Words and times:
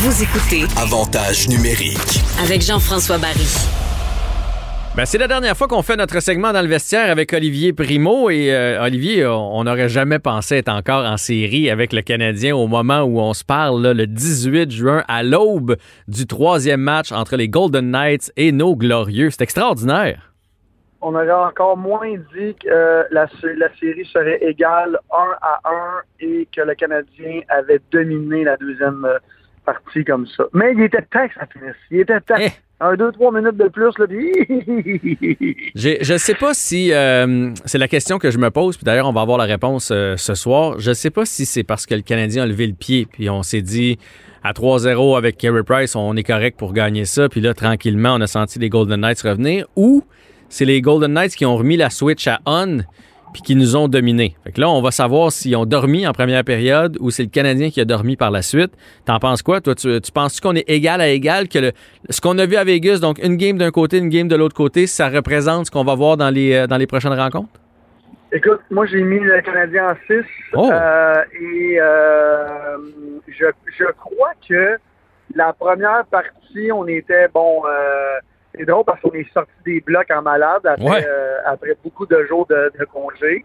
Vous 0.00 0.22
écoutez 0.22 0.62
Avantage 0.80 1.48
numérique. 1.48 2.22
avec 2.40 2.62
Jean-François 2.62 3.18
Barry. 3.18 3.50
Ben, 4.96 5.04
c'est 5.04 5.18
la 5.18 5.26
dernière 5.26 5.56
fois 5.56 5.66
qu'on 5.66 5.82
fait 5.82 5.96
notre 5.96 6.20
segment 6.20 6.52
dans 6.52 6.62
le 6.62 6.68
vestiaire 6.68 7.10
avec 7.10 7.32
Olivier 7.32 7.72
Primo. 7.72 8.30
Et 8.30 8.54
euh, 8.54 8.80
Olivier, 8.80 9.26
on 9.26 9.64
n'aurait 9.64 9.88
jamais 9.88 10.20
pensé 10.20 10.58
être 10.58 10.68
encore 10.68 11.04
en 11.04 11.16
série 11.16 11.68
avec 11.68 11.92
le 11.92 12.02
Canadien 12.02 12.54
au 12.54 12.68
moment 12.68 13.00
où 13.02 13.18
on 13.18 13.34
se 13.34 13.44
parle, 13.44 13.82
là, 13.82 13.92
le 13.92 14.06
18 14.06 14.70
juin, 14.70 15.02
à 15.08 15.24
l'aube 15.24 15.74
du 16.06 16.28
troisième 16.28 16.80
match 16.80 17.10
entre 17.10 17.34
les 17.34 17.48
Golden 17.48 17.90
Knights 17.90 18.30
et 18.36 18.52
nos 18.52 18.76
Glorieux. 18.76 19.30
C'est 19.30 19.42
extraordinaire. 19.42 20.32
on 21.00 21.12
aurait 21.16 21.32
encore 21.32 21.76
moins 21.76 22.12
dit 22.36 22.54
que 22.54 22.68
euh, 22.68 23.02
la 23.10 23.26
série 23.80 24.04
serait 24.12 24.38
égale 24.42 24.96
1 25.10 25.16
à 25.42 25.60
1 25.64 25.70
et 26.20 26.48
que 26.54 26.60
le 26.60 26.76
Canadien 26.76 27.40
avait 27.48 27.80
dominé 27.90 28.44
la 28.44 28.56
deuxième 28.58 29.04
euh, 29.04 29.18
partie 29.72 30.04
comme 30.04 30.26
ça. 30.26 30.44
Mais 30.52 30.72
il 30.74 30.82
était 30.82 31.02
temps 31.02 31.26
que 31.26 31.34
ça 31.34 31.46
finisse. 31.52 31.76
Il 31.90 32.00
était 32.00 32.20
temps. 32.20 32.36
Eh. 32.38 32.50
Un, 32.80 32.94
deux, 32.94 33.10
trois 33.10 33.32
minutes 33.32 33.56
de 33.56 33.66
plus, 33.66 33.90
là, 33.98 34.06
puis... 34.06 34.32
Je 35.74 36.12
ne 36.12 36.18
sais 36.18 36.34
pas 36.34 36.54
si 36.54 36.92
euh, 36.92 37.50
c'est 37.64 37.78
la 37.78 37.88
question 37.88 38.18
que 38.18 38.30
je 38.30 38.38
me 38.38 38.50
pose, 38.50 38.76
puis 38.76 38.84
d'ailleurs 38.84 39.08
on 39.08 39.12
va 39.12 39.22
avoir 39.22 39.36
la 39.36 39.46
réponse 39.46 39.90
euh, 39.90 40.16
ce 40.16 40.36
soir. 40.36 40.78
Je 40.78 40.90
ne 40.90 40.94
sais 40.94 41.10
pas 41.10 41.24
si 41.24 41.44
c'est 41.44 41.64
parce 41.64 41.86
que 41.86 41.96
le 41.96 42.02
Canadien 42.02 42.44
a 42.44 42.46
levé 42.46 42.68
le 42.68 42.74
pied, 42.74 43.08
puis 43.10 43.28
on 43.30 43.42
s'est 43.42 43.62
dit 43.62 43.98
à 44.44 44.52
3-0 44.52 45.16
avec 45.16 45.38
Carey 45.38 45.64
Price, 45.64 45.96
on 45.96 46.14
est 46.16 46.22
correct 46.22 46.56
pour 46.56 46.72
gagner 46.72 47.04
ça, 47.04 47.28
puis 47.28 47.40
là 47.40 47.52
tranquillement 47.52 48.14
on 48.14 48.20
a 48.20 48.28
senti 48.28 48.60
les 48.60 48.68
Golden 48.68 49.00
Knights 49.00 49.22
revenir, 49.22 49.66
ou 49.74 50.04
c'est 50.48 50.64
les 50.64 50.80
Golden 50.80 51.12
Knights 51.12 51.34
qui 51.34 51.46
ont 51.46 51.56
remis 51.56 51.76
la 51.76 51.90
switch 51.90 52.28
à 52.28 52.38
on, 52.46 52.78
puis 53.32 53.42
qui 53.42 53.56
nous 53.56 53.76
ont 53.76 53.88
dominés. 53.88 54.36
Fait 54.44 54.52
que 54.52 54.60
là 54.60 54.68
on 54.68 54.80
va 54.82 54.90
savoir 54.90 55.32
s'ils 55.32 55.56
ont 55.56 55.66
dormi 55.66 56.06
en 56.06 56.12
première 56.12 56.44
période 56.44 56.96
ou 57.00 57.10
c'est 57.10 57.24
le 57.24 57.28
Canadien 57.28 57.70
qui 57.70 57.80
a 57.80 57.84
dormi 57.84 58.16
par 58.16 58.30
la 58.30 58.42
suite. 58.42 58.72
T'en 59.04 59.18
penses 59.18 59.42
quoi? 59.42 59.60
Toi 59.60 59.74
Tu, 59.74 60.00
tu 60.00 60.12
penses 60.12 60.40
qu'on 60.40 60.54
est 60.54 60.68
égal 60.68 61.00
à 61.00 61.08
égal 61.08 61.48
que 61.48 61.58
le, 61.58 61.72
ce 62.10 62.20
qu'on 62.20 62.38
a 62.38 62.46
vu 62.46 62.56
à 62.56 62.64
Vegas, 62.64 62.98
donc 62.98 63.18
une 63.22 63.36
game 63.36 63.58
d'un 63.58 63.70
côté, 63.70 63.98
une 63.98 64.08
game 64.08 64.28
de 64.28 64.36
l'autre 64.36 64.54
côté, 64.56 64.86
ça 64.86 65.08
représente 65.08 65.66
ce 65.66 65.70
qu'on 65.70 65.84
va 65.84 65.94
voir 65.94 66.16
dans 66.16 66.30
les, 66.30 66.66
dans 66.66 66.76
les 66.76 66.86
prochaines 66.86 67.12
rencontres? 67.14 67.48
Écoute, 68.30 68.60
moi, 68.70 68.84
j'ai 68.86 69.02
mis 69.02 69.18
le 69.20 69.40
Canadien 69.40 69.92
en 69.92 69.94
6. 70.06 70.24
Oh. 70.52 70.70
euh, 70.70 71.22
et 71.40 71.80
euh, 71.80 72.76
je, 73.26 73.46
je 73.78 73.84
crois 73.98 74.32
que 74.46 74.76
la 75.34 75.52
première 75.54 76.04
partie, 76.10 76.70
on 76.72 76.86
était, 76.86 77.28
bon... 77.32 77.62
euh, 77.66 78.18
c'est 78.58 78.64
drôle 78.64 78.84
parce 78.84 79.00
qu'on 79.00 79.12
est 79.12 79.30
sorti 79.32 79.52
des 79.64 79.80
blocs 79.80 80.10
en 80.10 80.22
malade 80.22 80.60
après, 80.66 80.84
Ouais. 80.84 81.06
euh, 81.06 81.38
après 81.46 81.76
beaucoup 81.82 82.06
de 82.06 82.24
jours 82.24 82.46
de, 82.46 82.70
de 82.78 82.84
congé. 82.86 83.44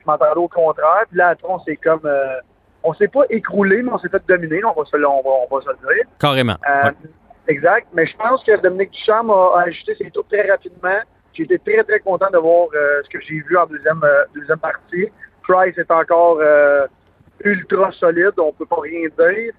Je 0.00 0.04
m'entendais 0.06 0.36
au 0.36 0.48
contraire. 0.48 1.04
Puis 1.08 1.18
là, 1.18 1.28
après, 1.28 1.48
on 1.48 1.58
s'est 1.60 1.76
comme... 1.76 2.00
euh, 2.04 2.36
on 2.82 2.94
s'est 2.94 3.08
pas 3.08 3.22
écroulé, 3.28 3.82
mais 3.82 3.90
on 3.92 3.98
s'est 3.98 4.08
fait 4.08 4.22
dominer. 4.26 4.60
là, 4.60 4.72
On 4.74 4.80
va 4.80 4.86
se, 4.86 4.96
le- 4.96 5.06
on 5.08 5.20
va, 5.22 5.30
on 5.50 5.54
va 5.56 5.62
se 5.62 5.68
le 5.68 5.94
dire. 5.94 6.04
Carrément. 6.18 6.56
Euh, 6.68 6.84
Ouais. 6.84 6.92
Exact. 7.48 7.88
Mais 7.94 8.06
je 8.06 8.16
pense 8.16 8.44
que 8.44 8.56
Dominique 8.60 8.90
Ducharme 8.92 9.30
a, 9.30 9.62
ajusté 9.66 9.94
ses 9.96 10.10
tours 10.10 10.26
très 10.30 10.48
rapidement. 10.48 11.00
J'ai 11.32 11.42
été 11.44 11.58
très, 11.58 11.82
très 11.84 11.98
content 12.00 12.30
de 12.32 12.38
voir 12.38 12.68
ce 12.72 13.08
que 13.08 13.20
j'ai 13.20 13.40
vu 13.40 13.56
en 13.56 13.66
deuxième, 13.66 14.00
deuxième 14.34 14.58
partie. 14.58 15.08
Price 15.42 15.76
est 15.78 15.90
encore 15.90 16.38
ultra 17.44 17.90
solide. 17.92 18.32
On 18.38 18.52
peut 18.52 18.66
pas 18.66 18.80
rien 18.80 19.08
dire. 19.18 19.52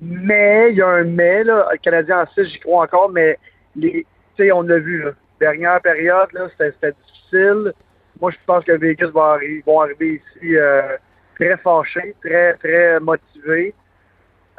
Mais 0.00 0.70
il 0.70 0.76
y 0.76 0.82
a 0.82 0.88
un 0.88 1.04
mais, 1.04 1.44
là. 1.44 1.68
Le 1.72 1.78
Canadien 1.78 2.22
en 2.22 2.26
6, 2.34 2.44
j'y 2.50 2.58
crois 2.60 2.84
encore, 2.84 3.08
mais 3.10 3.38
les, 3.76 4.06
sais, 4.36 4.52
on 4.52 4.62
l'a 4.62 4.78
vu, 4.78 5.02
là. 5.02 5.10
Dernière 5.40 5.80
période, 5.80 6.32
là, 6.32 6.48
c'était 6.56 6.92
difficile. 7.06 7.72
Moi, 8.20 8.30
je 8.30 8.36
pense 8.46 8.64
que 8.64 8.72
Vegas 8.72 9.08
va 9.08 9.38
vont 9.66 9.80
arriver 9.80 10.22
ici 10.36 10.56
euh, 10.56 10.96
très 11.34 11.56
fâchés, 11.58 12.14
très, 12.22 12.54
très 12.54 13.00
motivés. 13.00 13.74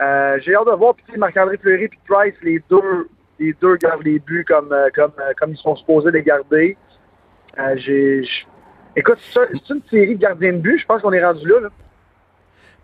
Euh, 0.02 0.38
j'ai 0.41 0.56
hâte 0.56 0.68
de 0.68 0.72
voir 0.72 0.94
puis 0.96 1.18
Marc-André 1.18 1.58
Fleury 1.58 1.85
et 1.85 1.90
Price, 2.06 2.35
les 2.41 2.62
deux, 2.69 3.09
les 3.40 3.53
deux 3.62 3.78
gardent 3.78 4.03
les 4.03 4.19
buts 4.19 4.46
comme, 4.46 4.72
euh, 4.74 4.90
comme, 4.94 5.14
comme 5.38 5.52
ils 5.52 5.58
sont 5.58 5.75
supposés 5.78 6.12
les 6.12 6.22
garder. 6.22 6.78
Euh, 7.58 7.75
j'ai, 7.78 8.28
écoute, 8.96 9.18
c'est 9.34 9.69
une 9.74 9.81
série 9.90 10.16
de 10.16 10.22
gardiens 10.22 10.53
de 10.53 10.58
but. 10.58 10.80
Je 10.80 10.85
pense 10.85 11.02
qu'on 11.02 11.14
est 11.14 11.24
rendu 11.24 11.47
là. 11.47 11.69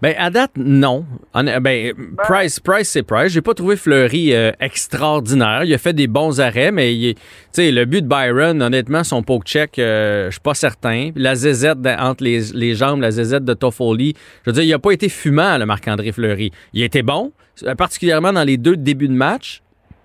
Ben, 0.02 0.16
à 0.18 0.30
date, 0.32 0.52
non. 0.58 1.06
Honn- 1.34 1.60
Ben, 1.62 1.94
Price, 2.24 2.60
Price, 2.60 2.90
c'est 2.90 3.04
Price. 3.04 3.32
J'ai 3.34 3.42
pas 3.42 3.54
trouvé 3.54 3.76
Fleury 3.76 4.34
euh, 4.34 4.52
extraordinaire. 4.60 5.64
Il 5.64 5.74
a 5.74 5.78
fait 5.78 5.94
des 5.94 6.08
bons 6.08 6.40
arrêts, 6.40 6.72
mais 6.72 6.96
il 6.96 7.10
est- 7.10 7.14
tu 7.14 7.22
sais, 7.54 7.72
le 7.72 7.86
but 7.86 8.02
de 8.02 8.08
Byron, 8.08 8.62
honnêtement, 8.62 9.04
son 9.04 9.22
poke 9.24 9.46
check, 9.46 9.78
euh, 9.78 10.26
je 10.28 10.32
suis 10.32 10.40
pas 10.42 10.54
certain. 10.56 11.12
La 11.16 11.36
zézette 11.36 11.78
entre 12.00 12.24
les, 12.24 12.40
les 12.54 12.74
jambes, 12.76 13.02
la 13.02 13.12
zézette 13.12 13.46
de 13.46 13.54
Toffoli, 13.54 14.16
je 14.46 14.50
veux 14.50 14.54
dire, 14.56 14.64
il 14.64 14.74
a 14.74 14.80
pas 14.80 14.92
été 14.92 15.08
fumant, 15.08 15.58
le 15.58 15.66
Marc-André 15.66 16.12
Fleury. 16.12 16.52
Il 16.74 16.82
été 16.82 17.04
bon, 17.04 17.32
euh, 17.64 17.76
particulièrement 17.76 18.34
dans 18.34 18.44
les 18.44 18.58
deux 18.58 18.78
débuts 18.78 19.08
de 19.08 19.14
match. 19.14 19.62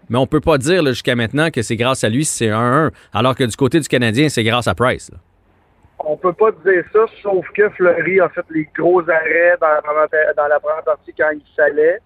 Mais 0.09 0.19
on 0.19 0.27
peut 0.28 0.41
pas 0.41 0.57
dire 0.59 0.87
jusqu'à 0.87 1.17
maintenant 1.17 1.51
que 1.51 1.63
c'est 1.63 1.75
grâce 1.75 2.05
à 2.05 2.09
lui 2.09 2.25
si 2.25 2.33
c'est 2.37 2.51
1-1, 2.51 2.91
alors 3.13 3.34
que 3.34 3.43
du 3.43 3.57
côté 3.57 3.81
du 3.81 3.89
Canadien, 3.89 4.28
c'est 4.28 4.45
grâce 4.45 4.69
à 4.69 4.75
Price. 4.77 5.11
là. 5.11 5.19
On 5.99 6.17
peut 6.17 6.33
pas 6.34 6.51
dire 6.65 6.84
ça, 6.93 7.07
sauf 7.23 7.47
que 7.55 7.69
Fleury 7.71 8.21
a 8.21 8.29
fait 8.29 8.45
les 8.51 8.69
gros 8.77 9.01
arrêts 9.09 9.57
dans 9.61 9.69
la 9.69 9.83
première, 9.83 10.34
dans 10.37 10.47
la 10.47 10.61
première 10.61 10.83
partie 10.84 11.12
quand 11.17 11.31
il 11.33 11.43
fallait. 11.57 11.99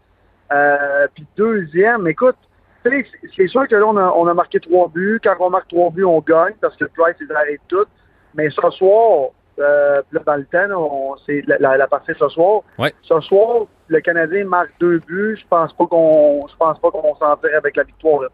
Euh, 0.53 1.07
puis 1.15 1.27
deuxième, 1.37 2.07
écoute, 2.07 2.37
c'est- 2.85 3.47
sûr 3.49 3.67
que 3.69 3.75
là, 3.77 3.87
on 3.87 3.97
a, 3.97 4.13
on 4.17 4.27
a 4.27 4.35
marqué 4.35 4.59
trois 4.61 4.89
buts. 4.89 5.21
Quand 5.23 5.35
on 5.41 5.51
marque 5.51 5.69
trois 5.69 5.91
buts, 5.91 6.05
on 6.05 6.21
gagne 6.21 6.55
parce 6.61 6.77
que 6.77 6.85
Price 6.87 7.17
les 7.21 7.35
arrête 7.35 7.61
toutes. 7.69 7.89
Mais 8.35 8.49
ce 8.51 8.71
soir, 8.71 9.31
euh, 9.59 10.01
là, 10.13 10.21
dans 10.25 10.37
le 10.37 10.45
temps, 10.45 11.17
c'est 11.27 11.43
la, 11.47 11.59
la- 11.59 11.77
la 11.77 11.87
partie 11.89 12.13
ce 12.19 12.29
soir. 12.29 12.63
Ouais. 12.79 12.93
Ce 13.03 13.21
soir, 13.21 13.67
le 13.89 14.01
Canadien 14.01 14.45
marque 14.45 14.71
deux 14.81 14.99
buts. 15.01 15.37
Je 15.41 15.47
pense 15.49 15.73
pas 15.73 15.87
qu'on 15.87 16.47
je 16.49 16.57
pense 16.57 16.79
pas 16.79 16.91
qu'on 16.91 17.15
s'en 17.17 17.37
tire 17.37 17.57
avec 17.57 17.77
la 17.77 17.83
victoire. 17.83 18.23
Là. 18.23 18.29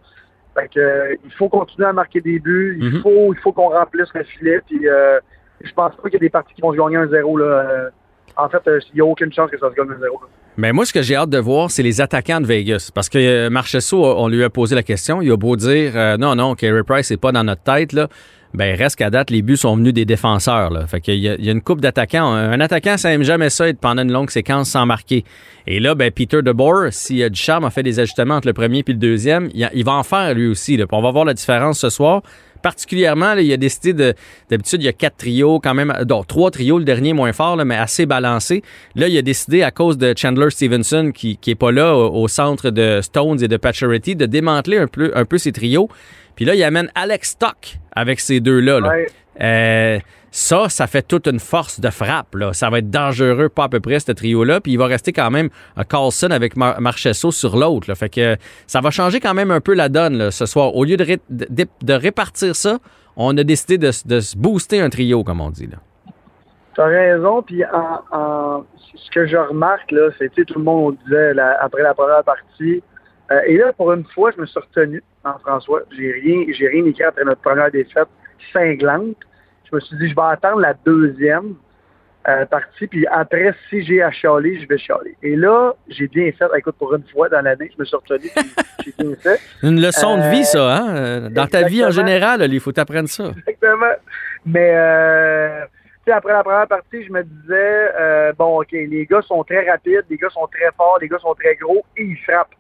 Fait 0.55 0.69
que, 0.69 0.81
euh, 0.81 1.15
il 1.25 1.33
faut 1.33 1.49
continuer 1.49 1.89
à 1.89 1.93
marquer 1.93 2.21
des 2.21 2.39
buts. 2.39 2.79
Il 2.81 2.95
Mhm. 2.97 3.03
faut 3.03 3.33
il 3.35 3.39
faut 3.41 3.53
qu'on 3.53 3.71
remplisse 3.71 4.13
le 4.15 4.23
filet. 4.25 4.61
Puis 4.67 4.89
je 5.63 5.73
pense 5.73 5.93
pas 5.97 6.03
qu'il 6.05 6.15
y 6.15 6.17
a 6.17 6.21
des 6.21 6.31
parties 6.31 6.55
qui 6.55 6.61
vont 6.63 6.73
se 6.73 6.79
gagner 6.79 6.97
un 6.97 7.09
0 7.09 7.37
là. 7.39 7.45
Euh, 7.45 7.91
en 8.37 8.49
fait, 8.49 8.61
euh, 8.67 8.79
il 8.93 8.97
n'y 8.97 9.01
a 9.01 9.05
aucune 9.05 9.33
chance 9.33 9.51
que 9.51 9.59
ça 9.59 9.71
se 9.71 9.75
gagne 9.75 9.91
un 9.91 10.01
0 10.01 10.21
là. 10.23 10.29
Mais 10.59 10.73
moi, 10.73 10.87
ce 10.87 10.93
que 10.93 11.03
j'ai 11.03 11.17
hâte 11.17 11.29
de 11.31 11.39
voir, 11.39 11.71
c'est 11.71 11.83
les 11.83 12.01
attaquants 12.01 12.41
de 12.41 12.47
Vegas. 12.47 12.91
Parce 12.95 13.11
que 13.11 13.19
euh, 13.19 13.51
Marchesso, 13.51 14.03
on 14.03 14.29
lui 14.29 14.43
a 14.43 14.49
posé 14.49 14.75
la 14.75 14.83
question. 14.83 15.21
Il 15.21 15.31
a 15.31 15.37
beau 15.37 15.55
dire 15.57 16.17
non, 16.19 16.35
non, 16.35 16.55
Carey 16.55 16.83
Price 16.83 17.11
n'est 17.11 17.17
pas 17.19 17.33
dans 17.33 17.45
notre 17.45 17.63
tête. 17.63 17.93
Là. 17.93 18.09
Ben, 18.55 18.75
reste 18.75 18.97
qu'à 18.97 19.11
date, 19.11 19.29
les 19.29 19.43
buts 19.43 19.59
sont 19.59 19.77
venus 19.77 19.93
des 19.93 20.07
défenseurs. 20.07 20.71
Là. 20.71 20.87
Fait 20.87 21.03
qu'il 21.03 21.17
y, 21.19 21.29
a- 21.29 21.37
y 21.37 21.51
a 21.51 21.53
une 21.53 21.61
coupe 21.61 21.83
d'attaquants. 21.83 22.27
Un 22.33 22.59
attaquant, 22.61 22.97
ça 22.97 23.13
aime 23.13 23.23
jamais 23.23 23.51
ça 23.51 23.69
être 23.69 23.79
pendant 23.79 24.03
une 24.03 24.13
longue 24.13 24.31
séquence 24.31 24.71
sans 24.71 24.87
marquer. 24.87 25.25
Et 25.67 25.79
là, 25.79 25.95
ben, 25.95 26.11
Peter 26.11 26.41
DeBoer, 26.41 26.89
si 26.91 27.23
euh, 27.23 27.29
Ducharme 27.29 27.67
a 27.67 27.71
fait 27.71 27.83
des 27.83 28.01
ajustements 28.01 28.37
entre 28.37 28.47
le 28.47 28.55
premier 28.55 28.79
et 28.79 28.85
le 28.93 28.95
deuxième, 28.95 29.51
il, 29.53 29.85
va 29.85 29.93
en 29.93 30.03
faire 30.03 30.33
lui 30.35 30.49
aussi. 30.49 30.83
On 30.91 31.03
va 31.03 31.11
voir 31.11 31.27
la 31.27 31.35
différence 31.35 31.81
ce 31.81 31.91
soir. 31.91 32.23
Particulièrement, 32.67 33.35
il 33.35 33.53
a 33.53 33.57
décidé 33.57 33.93
de. 33.93 34.15
D'habitude, 34.51 34.83
il 34.83 34.87
y 34.87 34.89
a 34.89 34.93
quatre 34.93 35.19
trios, 35.19 35.61
quand 35.61 35.73
même. 35.73 35.95
Donc, 36.03 36.27
trois 36.27 36.51
trios, 36.51 36.81
le 36.81 36.85
dernier 36.85 37.13
moins 37.13 37.33
fort, 37.33 37.57
mais 37.65 37.77
assez 37.77 38.07
balancé. 38.07 38.65
Là, 38.97 39.07
il 39.07 39.17
a 39.17 39.23
décidé, 39.23 39.63
à 39.63 39.71
cause 39.71 39.99
de 39.99 40.13
Chandler 40.17 40.51
Stevenson, 40.51 41.13
qui, 41.15 41.37
qui 41.37 41.53
est 41.53 41.55
pas 41.55 41.71
là 41.71 41.95
au, 41.95 42.27
centre 42.27 42.71
de 42.71 43.01
Stones 43.03 43.41
et 43.41 43.47
de 43.47 43.57
Pacioretty, 43.57 44.17
de 44.17 44.27
démanteler 44.27 44.79
un 44.79 44.89
peu, 44.89 45.13
un 45.15 45.25
ses 45.39 45.53
trios. 45.53 45.89
Puis 46.35 46.45
là, 46.45 46.57
il 46.57 46.63
amène 46.65 46.91
Alex 46.97 47.31
Stock 47.31 47.79
avec 47.93 48.19
ces 48.19 48.41
deux-là. 48.41 48.81
Euh, 49.41 49.99
ça, 50.31 50.69
ça 50.69 50.87
fait 50.87 51.03
toute 51.03 51.27
une 51.27 51.41
force 51.41 51.81
de 51.81 51.89
frappe. 51.91 52.35
Là. 52.35 52.53
Ça 52.53 52.69
va 52.69 52.79
être 52.79 52.91
dangereux, 52.91 53.49
pas 53.49 53.65
à 53.65 53.69
peu 53.69 53.81
près, 53.81 54.01
ce 54.01 54.13
trio-là. 54.13 54.61
Puis 54.61 54.73
il 54.73 54.79
va 54.79 54.87
rester 54.87 55.13
quand 55.13 55.31
même 55.31 55.49
un 55.77 55.85
Carlson 55.85 56.31
avec 56.31 56.57
Mar 56.57 56.81
Marchesso 56.81 57.31
sur 57.31 57.57
l'autre. 57.57 57.95
Fait 57.95 58.09
que 58.09 58.21
euh, 58.21 58.37
ça 58.67 58.81
va 58.81 58.91
changer 58.91 59.21
quand 59.21 59.35
même 59.35 59.51
un 59.51 59.61
peu 59.61 59.75
la 59.75 59.89
donne 59.89 60.31
ce 60.31 60.47
soir. 60.47 60.75
Au 60.77 60.85
lieu 60.85 60.97
de, 60.97 61.05
ré- 61.05 61.21
de, 61.31 61.67
de 61.83 61.93
répartir 61.95 62.55
ça, 62.55 62.79
on 63.17 63.37
a 63.39 63.45
décidé 63.45 63.79
de, 63.79 63.91
se 63.91 64.37
booster 64.37 64.81
un 64.81 64.91
trio, 64.91 65.25
comme 65.25 65.41
on 65.41 65.51
dit. 65.51 65.67
Là. 65.67 65.79
Tu 66.75 66.81
as 66.83 66.87
raison, 66.87 67.43
puis 67.43 67.65
en, 67.65 68.65
ce 68.95 69.11
que 69.11 69.27
je 69.27 69.37
remarque, 69.37 69.91
là, 69.91 70.11
c'est, 70.19 70.31
sais, 70.35 70.45
tout 70.45 70.59
le 70.59 70.65
monde 70.65 70.97
disait 71.07 71.33
après 71.61 71.83
la 71.83 71.95
première 71.95 72.23
partie, 72.23 72.83
euh, 73.31 73.41
et 73.47 73.57
là, 73.57 73.73
pour 73.73 73.93
une 73.93 74.05
fois, 74.15 74.31
je 74.37 74.41
me 74.41 74.47
suis 74.47 74.61
retenu, 74.61 75.03
en 75.25 75.39
François, 75.39 75.81
j'ai 75.97 76.13
rien, 76.13 76.45
j'ai 76.53 76.69
rien 76.69 76.85
écrit 76.85 77.05
après 77.05 77.25
notre 77.25 77.41
première 77.41 77.71
défaite 77.71 78.09
cinglante. 78.53 79.17
Je 79.71 79.75
me 79.77 79.81
suis 79.81 79.97
dit, 79.99 80.09
je 80.11 80.15
vais 80.15 80.23
attendre 80.23 80.61
la 80.61 80.75
deuxième. 80.75 81.55
euh, 82.29 82.45
partie. 82.47 82.89
Puis 82.89 83.07
après, 83.07 83.55
si 83.71 83.85
j'ai 83.85 84.03
à 84.03 84.11
chialer, 84.11 84.59
je 84.61 84.67
vais 84.67 84.79
chialer. 84.79 85.17
Et 85.23 85.37
là, 85.37 85.75
j'ai 85.89 86.09
bien 86.09 86.29
fait. 86.33 86.47
Écoute, 86.59 86.75
pour 86.77 86.93
une 86.95 87.05
fois 87.05 87.29
dans 87.29 87.41
l'année, 87.41 87.71
je 87.73 87.81
me 87.81 87.85
suis 87.85 87.97
retenu. 87.97 88.29
j'ai 88.85 88.93
bien 88.99 89.15
fait. 89.17 89.39
Une 89.63 89.81
leçon 89.81 90.17
de 90.17 90.23
vie, 90.31 90.41
Euh, 90.41 90.43
ça, 90.43 90.77
hein? 90.77 91.31
Dans 91.31 91.47
ta 91.47 91.63
vie 91.69 91.85
en 91.85 91.91
général, 91.93 92.43
il 92.53 92.59
faut 92.59 92.73
t'apprendre 92.73 93.09
ça. 93.09 93.27
Exactement. 93.47 93.95
Mais 94.45 94.73
euh, 94.75 95.65
tu 96.05 96.11
sais, 96.11 96.13
après 96.13 96.33
la 96.33 96.43
première 96.43 96.67
partie, 96.67 97.05
je 97.05 97.13
me 97.13 97.23
disais 97.23 97.91
euh, 98.01 98.33
bon, 98.37 98.61
ok, 98.61 98.73
les 98.73 99.07
gars 99.07 99.23
sont 99.23 99.45
très 99.45 99.69
rapides, 99.71 100.05
les 100.11 100.17
gars 100.17 100.31
sont 100.31 100.49
très 100.49 100.71
forts, 100.77 100.99
les 101.01 101.07
gars 101.09 101.19
sont 101.19 101.35
très 101.35 101.55
gros 101.55 101.85
et 101.97 102.03
ils 102.03 102.19
frappent. 102.25 102.55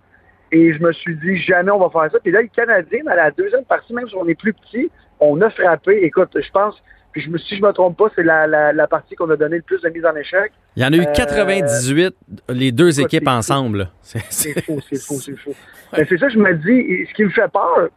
Et 0.52 0.72
je 0.74 0.78
me 0.80 0.92
suis 0.92 1.16
dit 1.16 1.38
jamais 1.38 1.72
on 1.72 1.78
va 1.78 1.90
faire 1.90 2.12
ça. 2.12 2.18
Puis 2.22 2.30
là, 2.30 2.40
les 2.40 2.48
Canadiens, 2.48 3.02
dans 3.04 3.14
la 3.16 3.32
deuxième 3.32 3.64
partie, 3.64 3.92
même 3.92 4.08
si 4.08 4.14
on 4.14 4.28
est 4.28 4.38
plus 4.38 4.52
petit, 4.52 4.90
on 5.20 5.40
a 5.40 5.50
frappé. 5.50 5.98
Écoute, 6.04 6.30
je 6.40 6.50
pense, 6.50 6.82
puis 7.12 7.22
je 7.22 7.30
me, 7.30 7.38
si 7.38 7.56
je 7.56 7.62
me 7.62 7.72
trompe 7.72 7.96
pas, 7.96 8.06
c'est 8.14 8.22
la, 8.22 8.46
la, 8.46 8.72
la 8.72 8.86
partie 8.86 9.14
qu'on 9.14 9.30
a 9.30 9.36
donné 9.36 9.56
le 9.56 9.62
plus 9.62 9.80
de 9.82 9.88
mise 9.88 10.04
en 10.04 10.14
échec. 10.16 10.52
Il 10.76 10.82
y 10.82 10.86
en 10.86 10.92
a 10.92 10.96
eu 10.96 11.00
Euh, 11.06 11.12
98, 11.14 12.14
les 12.50 12.72
deux 12.72 13.00
équipes 13.00 13.24
fou. 13.24 13.30
ensemble. 13.30 13.88
C'est- 14.02 14.60
faux, 14.62 14.78
c'est 14.88 15.00
faux, 15.02 15.14
c'est 15.20 15.36
faux. 15.36 15.54
Mais 15.96 16.04
c'est 16.08 16.18
ça 16.18 16.26
que 16.26 16.32
je 16.34 16.38
me 16.38 16.54
dis, 16.54 17.06
ce 17.08 17.14
qui 17.14 17.24
me 17.24 17.30
fait 17.30 17.48
peur, 17.50 17.88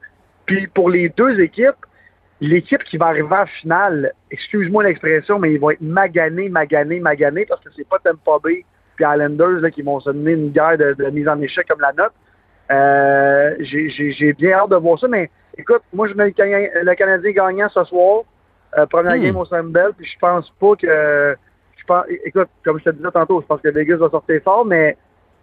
puis 0.46 0.68
pour 0.68 0.90
les 0.90 1.10
deux 1.10 1.40
équipes, 1.42 1.76
l'équipe 2.42 2.84
qui 2.86 2.98
va 2.98 3.08
arriver 3.08 3.28
en 3.36 3.46
finale, 3.48 4.14
excuse-moi 4.32 4.84
l'expression, 4.84 5.40
mais 5.40 5.52
ils 5.54 5.60
vont 5.60 5.72
être 5.72 5.82
maganés, 5.82 6.48
maganés, 6.48 7.00
maganés, 7.02 7.46
parce 7.46 7.62
que 7.64 7.70
c'est 7.76 7.88
pas 7.88 7.98
Tampa 8.02 8.38
Bay 8.44 8.64
puis 8.96 9.06
Islanders 9.06 9.60
là, 9.62 9.72
qui 9.72 9.82
vont 9.82 10.00
se 10.00 10.10
donner 10.10 10.32
une 10.34 10.52
guerre 10.52 10.78
de, 10.78 10.94
de 10.94 11.06
mise 11.10 11.28
en 11.28 11.42
échec 11.42 11.68
comme 11.68 11.82
la 11.82 11.92
note. 11.94 12.14
Euh, 12.72 13.56
j'ai 13.60 14.34
bien 14.34 14.52
hâte 14.60 14.70
de 14.70 14.76
voir 14.76 15.00
ça, 15.00 15.08
mais 15.08 15.30
écoute, 15.60 15.82
moi 15.94 16.08
je 16.08 16.14
mets 16.14 16.26
le, 16.26 16.32
Canadien- 16.32 16.70
le 16.82 16.96
Canadien 16.96 17.32
gagnant 17.32 17.70
ce 17.70 17.84
soir, 17.86 18.24
euh, 18.78 18.86
première 18.86 19.16
Hmm. 19.16 19.22
game 19.24 19.38
au 19.38 19.46
Centre 19.46 19.70
Bell, 19.70 19.92
puis 19.98 20.06
je 20.06 20.18
pense 20.20 20.50
pas 20.60 20.76
que 20.76 21.36
je 21.78 21.84
pense, 21.86 22.06
écoute, 22.26 22.50
comme 22.64 22.80
je 22.80 22.84
te 22.86 22.90
disais 22.92 23.12
tantôt, 23.12 23.42
je 23.42 23.46
pense 23.48 23.62
que 23.62 23.70
Vegas 23.70 23.98
va 23.98 24.10
sortir 24.10 24.42
fort, 24.44 24.66
mais 24.66 24.98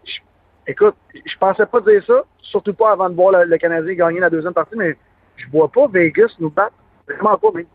je- 0.05 0.21
écoute, 0.67 0.95
je 1.15 1.37
pensais 1.39 1.67
pas 1.67 1.81
dire 1.81 2.05
ça, 2.07 2.23
surtout 2.41 2.75
pas 2.75 2.93
avant 2.93 3.09
de 3.11 3.15
voir 3.15 3.33
le, 3.33 3.45
le 3.45 3.59
Canadien 3.59 3.95
gagner 3.95 4.21
la 4.21 4.31
deuxième 4.31 4.55
partie, 4.55 4.77
mais 4.77 4.97
je 5.37 5.47
vois 5.51 5.69
pas 5.69 5.87
Vegas 5.89 6.35
nous 6.39 6.51
battre. 6.51 6.75
Vraiment 7.09 7.37
pas, 7.39 7.49
mais. 7.55 7.67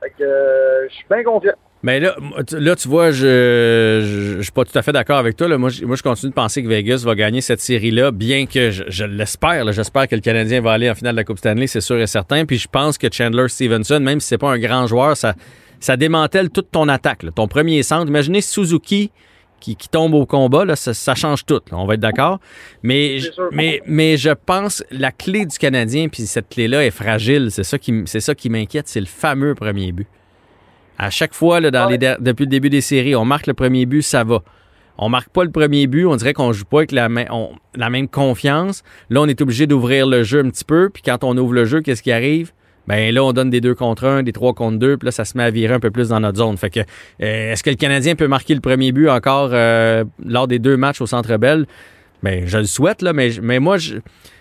Fait 0.00 0.10
que 0.10 0.24
euh, 0.24 0.88
je 0.88 0.94
suis 0.94 1.06
bien 1.08 1.22
confiant. 1.22 1.54
Mais 1.84 1.98
là, 1.98 2.14
là, 2.52 2.76
tu 2.76 2.86
vois, 2.88 3.10
je 3.10 4.36
je 4.36 4.42
suis 4.42 4.52
pas 4.52 4.64
tout 4.64 4.76
à 4.78 4.82
fait 4.82 4.92
d'accord 4.92 5.18
avec 5.18 5.36
toi. 5.36 5.48
Là. 5.48 5.58
Moi, 5.58 5.68
je, 5.68 5.84
moi, 5.84 5.96
je 5.96 6.02
continue 6.02 6.30
de 6.30 6.34
penser 6.34 6.62
que 6.62 6.68
Vegas 6.68 7.02
va 7.04 7.14
gagner 7.16 7.40
cette 7.40 7.60
série-là, 7.60 8.12
bien 8.12 8.46
que 8.46 8.70
je, 8.70 8.84
je 8.86 9.04
l'espère. 9.04 9.72
J'espère 9.72 10.06
que 10.06 10.14
le 10.14 10.20
Canadien 10.20 10.60
va 10.60 10.72
aller 10.72 10.88
en 10.88 10.94
finale 10.94 11.14
de 11.14 11.20
la 11.20 11.24
Coupe 11.24 11.38
Stanley, 11.38 11.66
c'est 11.66 11.80
sûr 11.80 11.98
et 11.98 12.06
certain. 12.06 12.44
Puis 12.44 12.58
je 12.58 12.68
pense 12.68 12.98
que 12.98 13.08
Chandler 13.12 13.48
Stevenson, 13.48 13.98
même 14.00 14.20
si 14.20 14.28
c'est 14.28 14.38
pas 14.38 14.50
un 14.52 14.58
grand 14.58 14.86
joueur, 14.86 15.16
ça, 15.16 15.34
ça 15.80 15.96
démantèle 15.96 16.50
toute 16.50 16.70
ton 16.70 16.88
attaque. 16.88 17.24
là. 17.24 17.30
Ton 17.32 17.48
premier 17.48 17.82
centre. 17.82 18.06
Imaginez 18.06 18.42
Suzuki 18.42 19.10
qui, 19.58 19.74
qui 19.76 19.88
tombe 19.88 20.14
au 20.14 20.26
combat, 20.26 20.64
là, 20.64 20.76
ça, 20.76 20.92
ça 20.94 21.14
change 21.16 21.44
tout. 21.46 21.60
là. 21.70 21.78
On 21.78 21.86
va 21.86 21.94
être 21.94 22.00
d'accord. 22.00 22.38
Mais, 22.82 23.18
mais, 23.52 23.80
mais 23.86 24.16
je 24.16 24.30
pense 24.30 24.84
la 24.90 25.10
clé 25.10 25.46
du 25.46 25.58
Canadien, 25.58 26.08
puis 26.08 26.26
cette 26.26 26.48
clé-là 26.48 26.84
est 26.84 26.90
fragile. 26.90 27.48
C'est 27.50 27.64
ça 27.64 27.78
qui, 27.78 28.02
ça 28.06 28.34
qui 28.36 28.50
m'inquiète, 28.50 28.86
c'est 28.88 29.00
le 29.00 29.06
fameux 29.06 29.54
premier 29.56 29.90
but. 29.92 30.06
À 31.02 31.10
chaque 31.10 31.34
fois, 31.34 31.58
là, 31.58 31.70
dans 31.72 31.86
Ouais. 31.86 31.92
les 31.92 31.98
der- 31.98 32.16
depuis 32.20 32.44
le 32.44 32.50
début 32.50 32.70
des 32.70 32.80
séries, 32.80 33.16
on 33.16 33.24
marque 33.24 33.48
le 33.48 33.54
premier 33.54 33.86
but, 33.86 34.02
ça 34.02 34.22
va. 34.22 34.42
On 34.98 35.08
marque 35.08 35.30
pas 35.30 35.42
le 35.42 35.50
premier 35.50 35.88
but, 35.88 36.06
on 36.06 36.14
dirait 36.14 36.32
qu'on 36.32 36.52
joue 36.52 36.64
pas 36.64 36.78
avec 36.78 36.92
la, 36.92 37.08
on- 37.30 37.50
la 37.74 37.90
même 37.90 38.06
confiance. 38.06 38.84
Là, 39.10 39.20
on 39.22 39.26
est 39.26 39.40
obligé 39.40 39.66
d'ouvrir 39.66 40.06
le 40.06 40.22
jeu 40.22 40.40
un 40.44 40.48
petit 40.48 40.64
peu, 40.64 40.90
puis 40.92 41.02
quand 41.04 41.24
on 41.24 41.36
ouvre 41.36 41.54
le 41.54 41.64
jeu, 41.64 41.80
qu'est-ce 41.80 42.02
qui 42.02 42.12
arrive? 42.12 42.52
Ben 42.86 43.12
là, 43.12 43.24
on 43.24 43.32
donne 43.32 43.50
des 43.50 43.60
deux 43.60 43.74
contre 43.74 44.04
un, 44.04 44.22
des 44.22 44.32
trois 44.32 44.54
contre 44.54 44.78
deux, 44.78 44.96
puis 44.96 45.06
là, 45.06 45.12
ça 45.12 45.24
se 45.24 45.36
met 45.36 45.42
à 45.44 45.50
virer 45.50 45.74
un 45.74 45.80
peu 45.80 45.90
plus 45.90 46.10
dans 46.10 46.20
notre 46.20 46.38
zone. 46.38 46.56
Fait 46.56 46.70
que, 46.70 46.80
euh, 46.80 47.52
est-ce 47.52 47.62
que 47.64 47.70
le 47.70 47.76
Canadien 47.76 48.14
peut 48.14 48.28
marquer 48.28 48.54
le 48.54 48.60
premier 48.60 48.92
but 48.92 49.08
encore 49.08 49.50
euh, 49.52 50.04
lors 50.24 50.46
des 50.46 50.58
deux 50.60 50.76
matchs 50.76 51.00
au 51.00 51.06
Centre 51.06 51.36
Bell? 51.36 51.66
Ben, 52.22 52.46
je 52.46 52.58
le 52.58 52.64
souhaite, 52.64 53.02
là, 53.02 53.12
mais, 53.12 53.30
mais 53.42 53.58
moi, 53.58 53.78
je 53.78 53.96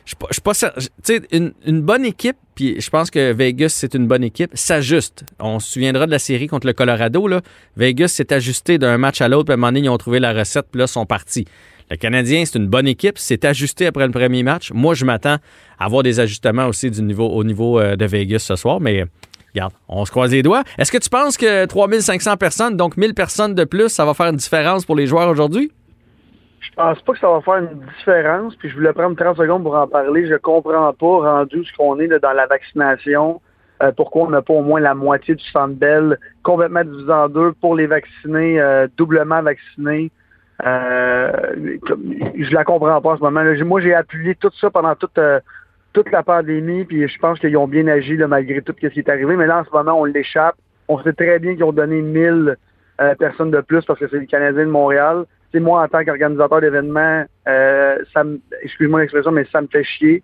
je 0.05 0.15
suis 0.31 0.41
pas- 0.41 0.51
pas 0.53 1.19
une, 1.31 1.53
une 1.65 1.81
bonne 1.81 2.05
équipe, 2.05 2.35
puis 2.55 2.79
je 2.81 2.89
pense 2.89 3.09
que 3.11 3.31
Vegas, 3.33 3.69
c'est 3.69 3.93
une 3.93 4.07
bonne 4.07 4.23
équipe, 4.23 4.51
s'ajuste. 4.55 5.23
On 5.39 5.59
se 5.59 5.71
souviendra 5.73 6.05
de 6.05 6.11
la 6.11 6.19
série 6.19 6.47
contre 6.47 6.67
le 6.67 6.73
Colorado, 6.73 7.27
là. 7.27 7.41
Vegas 7.77 8.09
s'est 8.09 8.33
ajusté 8.33 8.77
d'un 8.77 8.97
match 8.97 9.21
à 9.21 9.27
l'autre, 9.29 9.45
puis 9.45 9.51
à 9.51 9.55
un 9.55 9.57
moment 9.57 9.67
donné, 9.71 9.85
ils 9.85 9.89
ont 9.89 9.97
trouvé 9.97 10.19
la 10.19 10.33
recette, 10.33 10.65
puis 10.71 10.79
là, 10.79 10.87
sont 10.87 11.05
partis. 11.05 11.45
Le 11.89 11.97
Canadien, 11.97 12.43
c'est 12.45 12.57
une 12.57 12.67
bonne 12.67 12.87
équipe, 12.87 13.17
c'est 13.17 13.45
ajusté 13.45 13.85
après 13.85 14.05
le 14.05 14.11
premier 14.11 14.43
match. 14.43 14.71
Moi, 14.73 14.93
je 14.95 15.05
m'attends 15.05 15.37
à 15.79 15.85
avoir 15.85 16.03
des 16.03 16.19
ajustements 16.19 16.67
aussi 16.67 16.89
du 16.89 17.01
niveau, 17.03 17.27
au 17.27 17.43
niveau 17.43 17.79
euh, 17.79 17.95
de 17.95 18.05
Vegas 18.05 18.39
ce 18.39 18.55
soir, 18.55 18.79
mais 18.79 19.05
regarde, 19.53 19.73
on 19.87 20.05
se 20.05 20.11
croise 20.11 20.31
les 20.31 20.41
doigts. 20.43 20.63
Est-ce 20.77 20.91
que 20.91 20.97
tu 20.97 21.09
penses 21.09 21.35
que 21.37 21.65
3500 21.65 22.37
personnes, 22.37 22.77
donc 22.77 22.95
1000 22.97 23.13
personnes 23.13 23.55
de 23.55 23.63
plus, 23.65 23.89
ça 23.89 24.05
va 24.05 24.13
faire 24.13 24.27
une 24.27 24.37
différence 24.37 24.85
pour 24.85 24.95
les 24.95 25.05
joueurs 25.07 25.29
aujourd'hui? 25.29 25.71
Je 26.61 26.69
pense 26.75 27.01
pas 27.01 27.13
que 27.13 27.19
ça 27.19 27.27
va 27.27 27.41
faire 27.41 27.57
une 27.57 27.79
différence, 27.97 28.55
puis 28.55 28.69
je 28.69 28.75
voulais 28.75 28.93
prendre 28.93 29.15
30 29.15 29.37
secondes 29.37 29.63
pour 29.63 29.75
en 29.75 29.87
parler. 29.87 30.27
Je 30.27 30.35
comprends 30.35 30.93
pas, 30.93 31.05
rendu 31.05 31.65
ce 31.65 31.75
qu'on 31.75 31.99
est 31.99 32.07
dans 32.07 32.33
la 32.33 32.45
vaccination, 32.47 33.41
euh, 33.81 33.91
pourquoi 33.91 34.23
on 34.23 34.29
n'a 34.29 34.41
pas 34.41 34.53
au 34.53 34.61
moins 34.61 34.79
la 34.79 34.93
moitié 34.93 35.35
du 35.35 35.43
centre 35.45 35.73
Bell 35.73 36.17
complètement 36.43 36.83
divisé 36.83 37.11
en 37.11 37.29
deux 37.29 37.51
pour 37.53 37.75
les 37.75 37.87
vaccinés, 37.87 38.61
euh, 38.61 38.87
doublement 38.95 39.41
vaccinés. 39.41 40.11
Euh, 40.65 41.31
je 42.35 42.53
la 42.53 42.63
comprends 42.63 43.01
pas 43.01 43.13
en 43.13 43.17
ce 43.17 43.21
moment. 43.21 43.43
Moi, 43.65 43.81
j'ai 43.81 43.93
appuyé 43.93 44.35
tout 44.35 44.51
ça 44.59 44.69
pendant 44.69 44.95
toute, 44.95 45.17
euh, 45.17 45.39
toute 45.93 46.11
la 46.11 46.23
pandémie, 46.23 46.85
puis 46.85 47.07
je 47.07 47.19
pense 47.19 47.39
qu'ils 47.39 47.57
ont 47.57 47.67
bien 47.67 47.87
agi 47.87 48.15
malgré 48.17 48.61
tout 48.61 48.73
ce 48.79 48.87
qui 48.87 48.99
est 48.99 49.09
arrivé. 49.09 49.35
Mais 49.35 49.47
là, 49.47 49.59
en 49.59 49.63
ce 49.63 49.71
moment, 49.71 49.99
on 49.99 50.05
l'échappe. 50.05 50.55
On 50.87 51.01
sait 51.01 51.13
très 51.13 51.39
bien 51.39 51.55
qu'ils 51.55 51.63
ont 51.63 51.71
donné 51.71 52.01
1000 52.01 52.57
euh, 52.99 53.15
personnes 53.15 53.51
de 53.51 53.61
plus 53.61 53.83
parce 53.85 53.99
que 53.99 54.07
c'est 54.09 54.19
les 54.19 54.27
Canadiens 54.27 54.65
de 54.65 54.71
Montréal. 54.71 55.25
Sais, 55.51 55.59
moi, 55.59 55.83
en 55.83 55.87
tant 55.87 56.03
qu'organisateur 56.05 56.61
d'événements, 56.61 57.25
euh, 57.47 57.97
ça 58.13 58.23
me, 58.23 58.39
excuse-moi 58.61 59.01
l'expression, 59.01 59.31
mais 59.31 59.45
ça 59.51 59.61
me 59.61 59.67
fait 59.67 59.83
chier. 59.83 60.23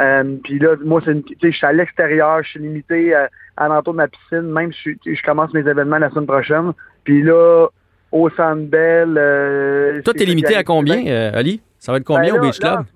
Euh, 0.00 0.36
puis 0.42 0.58
là, 0.58 0.74
moi, 0.84 1.00
c'est 1.04 1.12
une, 1.12 1.22
tu 1.22 1.34
sais, 1.40 1.52
je 1.52 1.56
suis 1.56 1.66
à 1.66 1.72
l'extérieur, 1.72 2.42
je 2.42 2.48
suis 2.50 2.60
limité 2.60 3.14
à, 3.14 3.28
à 3.56 3.68
l'entour 3.68 3.92
de 3.92 3.98
ma 3.98 4.08
piscine, 4.08 4.40
même 4.42 4.72
si 4.72 4.96
je, 5.06 5.22
commence 5.22 5.52
mes 5.54 5.60
événements 5.60 5.98
la 5.98 6.10
semaine 6.10 6.26
prochaine. 6.26 6.72
Puis 7.04 7.22
là, 7.22 7.68
au 8.10 8.28
Centre 8.30 8.62
Bell... 8.62 9.14
Euh, 9.18 10.00
Toi, 10.02 10.14
t'es 10.14 10.24
limité 10.24 10.56
à 10.56 10.64
combien, 10.64 10.96
Ben, 10.96 11.08
euh, 11.08 11.38
Ali? 11.38 11.60
Ça 11.78 11.92
va 11.92 11.98
être 11.98 12.04
combien 12.04 12.32
ben 12.32 12.38
au 12.40 12.42
là, 12.42 12.48
Beach 12.48 12.60
là, 12.62 12.70
Club? 12.76 12.86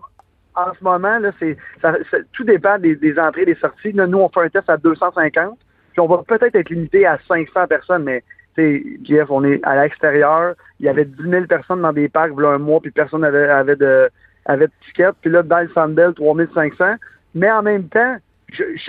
en 0.56 0.74
ce 0.76 0.82
moment, 0.82 1.18
là, 1.18 1.30
c'est, 1.38 1.56
ça- 1.82 1.96
ça- 2.10 2.16
tout 2.32 2.44
dépend 2.44 2.78
des, 2.78 2.96
des 2.96 3.16
entrées 3.18 3.42
et 3.42 3.46
des 3.46 3.54
sorties. 3.56 3.92
Là, 3.92 4.06
nous, 4.06 4.18
on 4.18 4.28
fait 4.28 4.40
un 4.40 4.48
test 4.48 4.68
à 4.70 4.76
250, 4.76 5.56
puis 5.92 6.00
on 6.00 6.06
va 6.06 6.22
peut-être 6.26 6.54
être 6.56 6.70
limité 6.70 7.06
à 7.06 7.18
500 7.28 7.66
personnes, 7.68 8.02
mais 8.04 8.24
Jeff, 8.56 9.30
on 9.30 9.44
est 9.44 9.60
à 9.64 9.80
l'extérieur. 9.80 10.54
Il 10.80 10.86
y 10.86 10.88
avait 10.88 11.04
10 11.04 11.22
000 11.22 11.46
personnes 11.46 11.82
dans 11.82 11.92
des 11.92 12.08
parcs, 12.08 12.30
voilà 12.30 12.50
un 12.50 12.58
mois, 12.58 12.80
puis 12.80 12.90
personne 12.90 13.20
n'avait 13.20 13.48
avait 13.48 13.76
de, 13.76 14.10
avait 14.46 14.66
de 14.66 14.72
ticket. 14.86 15.10
Puis 15.20 15.30
là, 15.30 15.42
dans 15.42 15.60
le 15.60 15.68
Sandbell, 15.74 16.14
3500. 16.14 16.94
Mais 17.34 17.50
en 17.50 17.62
même 17.62 17.88
temps, 17.88 18.16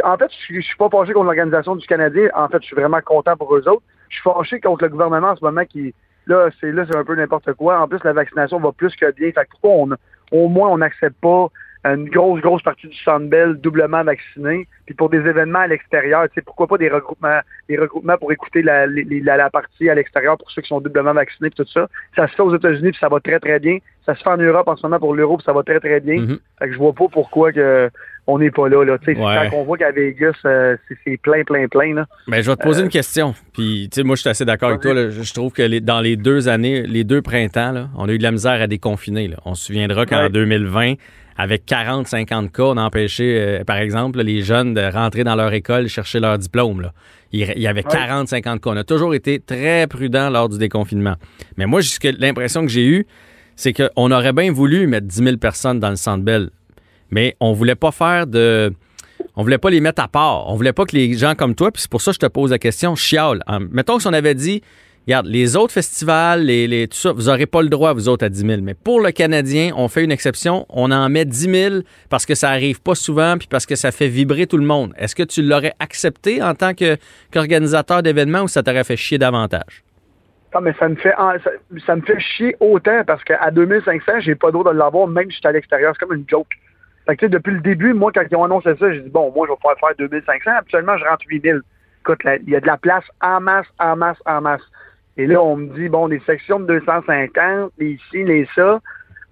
en 0.04 0.18
fait, 0.18 0.32
je, 0.48 0.56
je 0.56 0.62
suis 0.62 0.78
pas 0.78 0.90
fâché 0.90 1.14
contre 1.14 1.26
l'organisation 1.26 1.76
du 1.76 1.86
Canadien. 1.86 2.30
En 2.36 2.48
fait, 2.48 2.62
je 2.62 2.68
suis 2.68 2.76
vraiment 2.76 3.02
content 3.02 3.36
pour 3.36 3.56
eux 3.56 3.68
autres. 3.68 3.84
Je 4.10 4.16
suis 4.16 4.24
fâché 4.24 4.60
contre 4.60 4.86
le 4.86 4.90
gouvernement 4.90 5.30
en 5.30 5.36
ce 5.36 5.44
moment 5.44 5.66
qui, 5.66 5.94
là, 6.26 6.50
c'est 6.60 6.72
là, 6.72 6.86
c'est 6.90 6.98
un 6.98 7.04
peu 7.04 7.16
n'importe 7.16 7.54
quoi. 7.54 7.80
En 7.80 7.88
plus, 7.88 8.04
la 8.04 8.14
vaccination 8.14 8.60
va 8.60 8.72
plus 8.72 8.96
que 8.96 9.12
bien. 9.12 9.32
Fait 9.32 9.46
que 9.46 9.52
pourquoi 9.52 9.72
on, 9.72 9.90
au 10.32 10.48
moins, 10.48 10.70
on 10.70 10.78
n'accepte 10.78 11.20
pas 11.22 11.50
une 11.86 12.10
grosse, 12.10 12.42
grosse 12.42 12.62
partie 12.62 12.88
du 12.88 12.98
Sandbell 13.06 13.56
doublement 13.56 14.04
vaccinée. 14.04 14.68
Puis 14.86 14.96
pour 14.96 15.10
des 15.10 15.20
événements 15.20 15.60
à 15.60 15.68
l'extérieur, 15.68 16.24
tu 16.28 16.34
sais, 16.36 16.42
pourquoi 16.42 16.68
pas 16.68 16.78
des 16.78 16.90
regroupements, 16.90 17.40
des 17.70 17.78
regroupements 17.78 18.18
pour 18.18 18.32
écouter 18.34 18.62
la, 18.62 18.86
la, 18.88 19.38
la 19.38 19.50
partie 19.50 19.90
à 19.90 19.96
l'extérieur 19.96 20.38
pour 20.38 20.52
ceux 20.52 20.62
qui 20.62 20.68
sont 20.68 20.82
doublement 20.82 21.14
vaccinés 21.14 21.50
puis 21.50 21.64
tout 21.64 21.72
ça. 21.72 21.88
Ça 22.16 22.28
se 22.28 22.34
fait 22.36 22.42
aux 22.42 22.56
États-Unis 22.56 22.92
puis 22.92 23.00
ça 23.00 23.08
va 23.08 23.20
très, 23.22 23.40
très 23.40 23.60
bien. 23.60 23.78
Ça 24.06 24.16
se 24.16 24.24
fait 24.24 24.30
en 24.30 24.38
Europe 24.38 24.68
en 24.68 24.76
ce 24.76 24.84
moment 24.86 25.00
pour 25.00 25.14
l'Europe, 25.14 25.42
ça 25.44 25.54
va 25.54 25.64
très, 25.64 25.80
très 25.80 26.00
bien. 26.02 26.20
Mhm. 26.22 26.40
Fait 26.58 26.68
que 26.68 26.74
je 26.74 26.78
vois 26.78 26.94
pas 26.94 27.06
pourquoi 27.12 27.52
que 27.54 27.90
on 28.28 28.38
n'est 28.40 28.52
pas 28.52 28.68
là. 28.70 28.84
là. 28.84 28.98
Tu 29.00 29.14
sais, 29.14 29.20
Ouais. 29.20 29.50
Quand 29.50 29.58
on 29.58 29.64
voit 29.64 29.78
qu'à 29.78 29.92
Vegas, 29.92 30.34
euh, 30.46 30.76
c'est 31.04 31.18
plein, 31.18 31.44
plein, 31.44 31.68
plein. 31.68 31.96
Là. 31.96 32.06
Ben, 32.28 32.42
je 32.44 32.50
vais 32.52 32.56
te 32.58 32.62
poser 32.62 32.84
une 32.84 32.90
question. 32.90 33.34
Puis, 33.54 33.90
tu 33.92 34.02
sais, 34.02 34.04
moi, 34.04 34.16
je 34.16 34.22
suis 34.22 34.30
assez 34.30 34.46
d'accord 34.46 34.70
avec 34.70 34.82
toi. 34.82 34.94
là. 34.94 35.10
Je 35.10 35.34
trouve 35.34 35.52
que 35.52 35.64
les- 35.64 35.82
dans 35.82 36.00
les 36.00 36.16
deux 36.16 36.48
années, 36.48 36.84
les 36.84 37.04
deux 37.04 37.24
printemps, 37.24 37.72
là, 37.72 37.88
on 37.98 38.08
a 38.08 38.12
eu 38.12 38.18
de 38.20 38.24
la 38.24 38.32
misère 38.32 38.62
à 38.62 38.68
déconfiner. 38.68 39.32
On 39.46 39.56
se 39.56 39.66
souviendra 39.66 40.06
qu'en 40.06 40.24
Ouais. 40.24 40.30
2020, 40.30 40.94
avec 41.42 41.66
40-50 41.66 42.52
cas, 42.52 42.64
on 42.64 42.76
a 42.78 42.82
empêché, 42.84 43.38
euh, 43.40 43.64
par 43.64 43.78
exemple, 43.78 44.22
les 44.22 44.42
jeunes 44.42 44.74
de 44.74 44.82
rentrer 44.82 45.24
dans 45.24 45.36
leur 45.36 45.54
école 45.54 45.88
chercher 45.88 46.20
leur 46.20 46.38
diplôme. 46.38 46.82
Là. 46.82 46.92
Il 47.32 47.40
il 47.56 47.62
y 47.62 47.68
avait 47.68 47.82
40-50 47.84 48.60
cas. 48.60 48.70
On 48.72 48.76
a 48.76 48.84
toujours 48.84 49.16
été 49.16 49.40
très 49.40 49.88
prudent 49.88 50.30
lors 50.30 50.50
du 50.50 50.58
déconfinement. 50.58 51.16
Mais 51.56 51.66
moi, 51.66 51.80
jusque- 51.80 52.10
l'impression 52.20 52.62
que 52.64 52.68
j'ai 52.68 52.86
eue, 52.86 53.08
c'est 53.56 53.72
qu'on 53.72 54.12
aurait 54.12 54.34
bien 54.34 54.52
voulu 54.52 54.86
mettre 54.86 55.08
10 55.08 55.24
000 55.24 55.38
personnes 55.38 55.80
dans 55.80 55.90
le 55.90 55.96
Centre 55.96 56.24
Bell, 56.26 56.50
mais 57.10 57.38
on 57.40 57.54
voulait 57.54 57.76
pas 57.76 57.92
faire 57.92 58.28
de... 58.28 58.74
On 59.38 59.44
voulait 59.44 59.58
pas 59.58 59.70
les 59.70 59.80
mettre 59.80 60.02
à 60.02 60.10
part. 60.10 60.50
On 60.50 60.56
voulait 60.56 60.74
pas 60.74 60.86
que 60.86 60.96
les 60.96 61.14
gens 61.18 61.36
comme 61.36 61.56
toi, 61.56 61.72
puis 61.72 61.82
c'est 61.82 61.92
pour 61.92 62.02
ça 62.02 62.12
que 62.12 62.16
je 62.16 62.20
te 62.20 62.26
pose 62.26 62.52
la 62.52 62.60
question, 62.60 62.96
chiale. 62.96 63.42
En- 63.48 63.60
mettons 63.62 63.96
que 63.96 64.02
si 64.02 64.08
on 64.10 64.14
avait 64.14 64.36
dit, 64.36 64.62
regarde, 65.10 65.26
les 65.28 65.56
autres 65.56 65.74
festivals, 65.74 66.44
les, 66.44 66.68
les- 66.68 66.88
tout 66.88 66.98
ça, 66.98 67.12
vous 67.12 67.24
n'aurez 67.24 67.46
pas 67.46 67.62
le 67.62 67.70
droit, 67.70 67.94
vous 67.94 68.08
autres, 68.10 68.26
à 68.26 68.30
10 68.30 68.46
000. 68.46 68.62
Mais 68.62 68.74
pour 68.76 69.02
le 69.02 69.12
Canadien, 69.12 69.72
on 69.76 69.88
fait 69.88 70.04
une 70.04 70.12
exception. 70.12 70.66
On 70.70 70.92
en 70.92 71.10
met 71.10 71.26
10 71.26 71.70
000 71.70 71.76
parce 72.10 72.26
que 72.26 72.36
ça 72.36 72.50
arrive 72.50 72.82
pas 72.82 72.96
souvent, 72.96 73.38
puis 73.38 73.48
parce 73.50 73.66
que 73.66 73.76
ça 73.76 73.92
fait 73.92 74.08
vibrer 74.08 74.48
tout 74.48 74.58
le 74.58 74.66
monde. 74.66 74.94
Est-ce 74.98 75.16
que 75.16 75.24
tu 75.24 75.42
l'aurais 75.42 75.74
accepté 75.80 76.42
en 76.42 76.54
tant 76.54 76.72
qu'organisateur 76.74 78.04
d'événements 78.04 78.42
ou 78.44 78.48
ça 78.48 78.64
t'aurait 78.64 78.84
fait 78.84 78.98
chier 78.98 79.18
davantage? 79.18 79.84
Non, 80.54 80.62
mais 80.62 80.74
ça 80.80 80.90
me 80.90 80.96
fait 80.96 81.14
ça, 81.86 81.96
me 81.96 82.02
fait 82.02 82.20
chier 82.20 82.56
autant 82.60 83.04
parce 83.06 83.24
qu'à 83.24 83.52
2500, 83.52 84.20
j'ai 84.22 84.36
pas 84.36 84.50
droit 84.52 84.72
de 84.74 84.78
l'avoir 84.78 85.08
même 85.08 85.26
si 85.26 85.34
je 85.36 85.38
suis 85.38 85.48
à 85.48 85.52
l'extérieur. 85.52 85.94
C'est 86.00 86.06
comme 86.06 86.16
une 86.18 86.26
joke. 86.28 86.48
Depuis 87.08 87.54
le 87.54 87.62
début, 87.62 87.94
moi, 87.94 88.12
quand 88.14 88.22
ils 88.30 88.36
ont 88.36 88.44
annoncé 88.44 88.70
ça, 88.80 88.92
j'ai 88.94 89.00
dit, 89.02 89.10
bon, 89.10 89.32
moi, 89.36 89.48
je 89.48 89.52
vais 89.54 89.56
pouvoir 89.58 89.76
faire 89.80 89.96
2500. 89.98 90.52
Habituellement, 90.60 90.96
je 90.98 91.06
rentre 91.06 91.26
8000. 91.28 91.62
Écoute, 92.02 92.20
il 92.46 92.50
y 92.52 92.56
a 92.56 92.60
de 92.60 92.68
la 92.68 92.78
place 92.78 93.04
en 93.22 93.40
masse, 93.42 93.66
en 93.80 93.96
masse, 93.96 94.18
en 94.28 94.42
masse. 94.42 94.62
Et 95.20 95.28
là, 95.28 95.44
on 95.44 95.58
me 95.58 95.68
dit, 95.76 95.90
bon, 95.90 96.08
des 96.08 96.22
sections 96.22 96.62
de 96.62 96.80
250, 96.80 97.74
les 97.78 97.90
ici, 97.90 98.24
les 98.24 98.48
ça. 98.56 98.80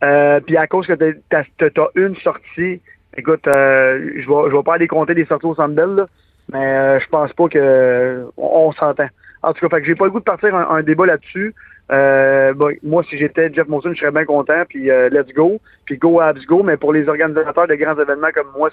Euh, 0.04 0.42
puis 0.42 0.58
à 0.58 0.68
cause 0.68 0.86
que 0.86 0.92
t'as 1.30 1.40
as, 1.40 1.90
une 1.96 2.14
sortie, 2.18 2.82
écoute, 3.16 3.48
euh, 3.48 4.12
je 4.16 4.28
vais 4.28 4.52
je 4.52 4.58
vais 4.58 4.64
pas 4.64 4.74
aller 4.74 4.90
compter 4.90 5.14
des 5.14 5.24
sorties 5.24 5.46
au 5.46 5.56
là, 5.56 6.08
mais 6.52 6.78
euh, 6.78 7.00
je 7.00 7.08
pense 7.08 7.32
pas 7.32 7.48
que 7.48 8.26
on, 8.36 8.74
s'entend. 8.74 9.08
En 9.42 9.54
tout 9.54 9.62
cas, 9.62 9.78
fait 9.78 9.82
que 9.82 9.88
j'ai 9.88 9.96
pas 9.96 10.04
le 10.04 10.12
goût 10.12 10.20
de 10.20 10.26
partir 10.26 10.54
un, 10.54 10.84
débat 10.84 11.06
là-dessus. 11.06 11.56
Euh, 11.90 12.54
moi, 12.84 13.02
si 13.04 13.18
j'étais 13.18 13.50
Jeff 13.54 13.70
Molson, 13.70 13.94
je 13.94 14.00
serais 14.02 14.12
bien 14.12 14.26
content, 14.26 14.64
puis 14.68 14.90
let's 15.10 15.34
go, 15.34 15.62
puis 15.86 15.98
go 15.98 16.20
Abs 16.20 16.46
go, 16.46 16.64
mais 16.64 16.76
pour 16.76 16.92
les 16.92 17.08
organisateurs 17.08 17.68
de 17.68 17.76
grands 17.76 17.98
événements 17.98 18.32
comme 18.36 18.52
moi, 18.58 18.72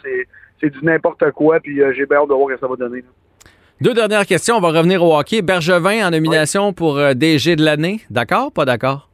c'est 0.61 0.69
du 0.69 0.85
n'importe 0.85 1.31
quoi, 1.31 1.61
puis 1.61 1.81
j'ai 1.95 2.07
bien 2.07 2.19
hâte 2.19 2.29
de 2.29 2.35
voir 2.35 2.49
ce 2.49 2.55
que 2.55 2.61
ça 2.61 2.67
va 2.67 2.75
donner. 2.75 3.05
Deux 3.81 3.93
dernières 3.93 4.27
questions. 4.27 4.57
On 4.57 4.61
va 4.61 4.69
revenir 4.69 5.03
au 5.03 5.19
hockey. 5.19 5.43
Bergevin 5.43 6.07
en 6.07 6.11
nomination 6.11 6.73
pour 6.73 6.99
euh, 6.99 7.15
DG 7.15 7.57
de 7.57 7.65
l'année. 7.65 8.01
D'accord? 8.09 8.53
Pas 8.53 8.65
d'accord? 8.65 9.11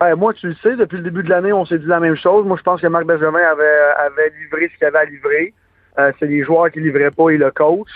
Ben, 0.00 0.16
moi, 0.16 0.32
tu 0.34 0.48
le 0.48 0.54
sais, 0.62 0.74
depuis 0.74 0.96
le 0.96 1.04
début 1.04 1.22
de 1.22 1.28
l'année, 1.28 1.52
on 1.52 1.64
s'est 1.64 1.78
dit 1.78 1.86
la 1.86 2.00
même 2.00 2.16
chose. 2.16 2.44
Moi, 2.46 2.56
je 2.56 2.62
pense 2.62 2.80
que 2.80 2.86
Marc 2.86 3.04
Bergevin 3.04 3.34
avait, 3.34 3.64
avait 3.98 4.32
livré 4.40 4.70
ce 4.72 4.78
qu'il 4.78 4.86
avait 4.86 4.98
à 4.98 5.04
livrer. 5.04 5.54
Euh, 5.98 6.10
c'est 6.18 6.26
les 6.26 6.42
joueurs 6.42 6.70
qui 6.72 6.80
livraient 6.80 7.10
pas 7.10 7.30
et 7.30 7.36
le 7.36 7.50
coach. 7.50 7.88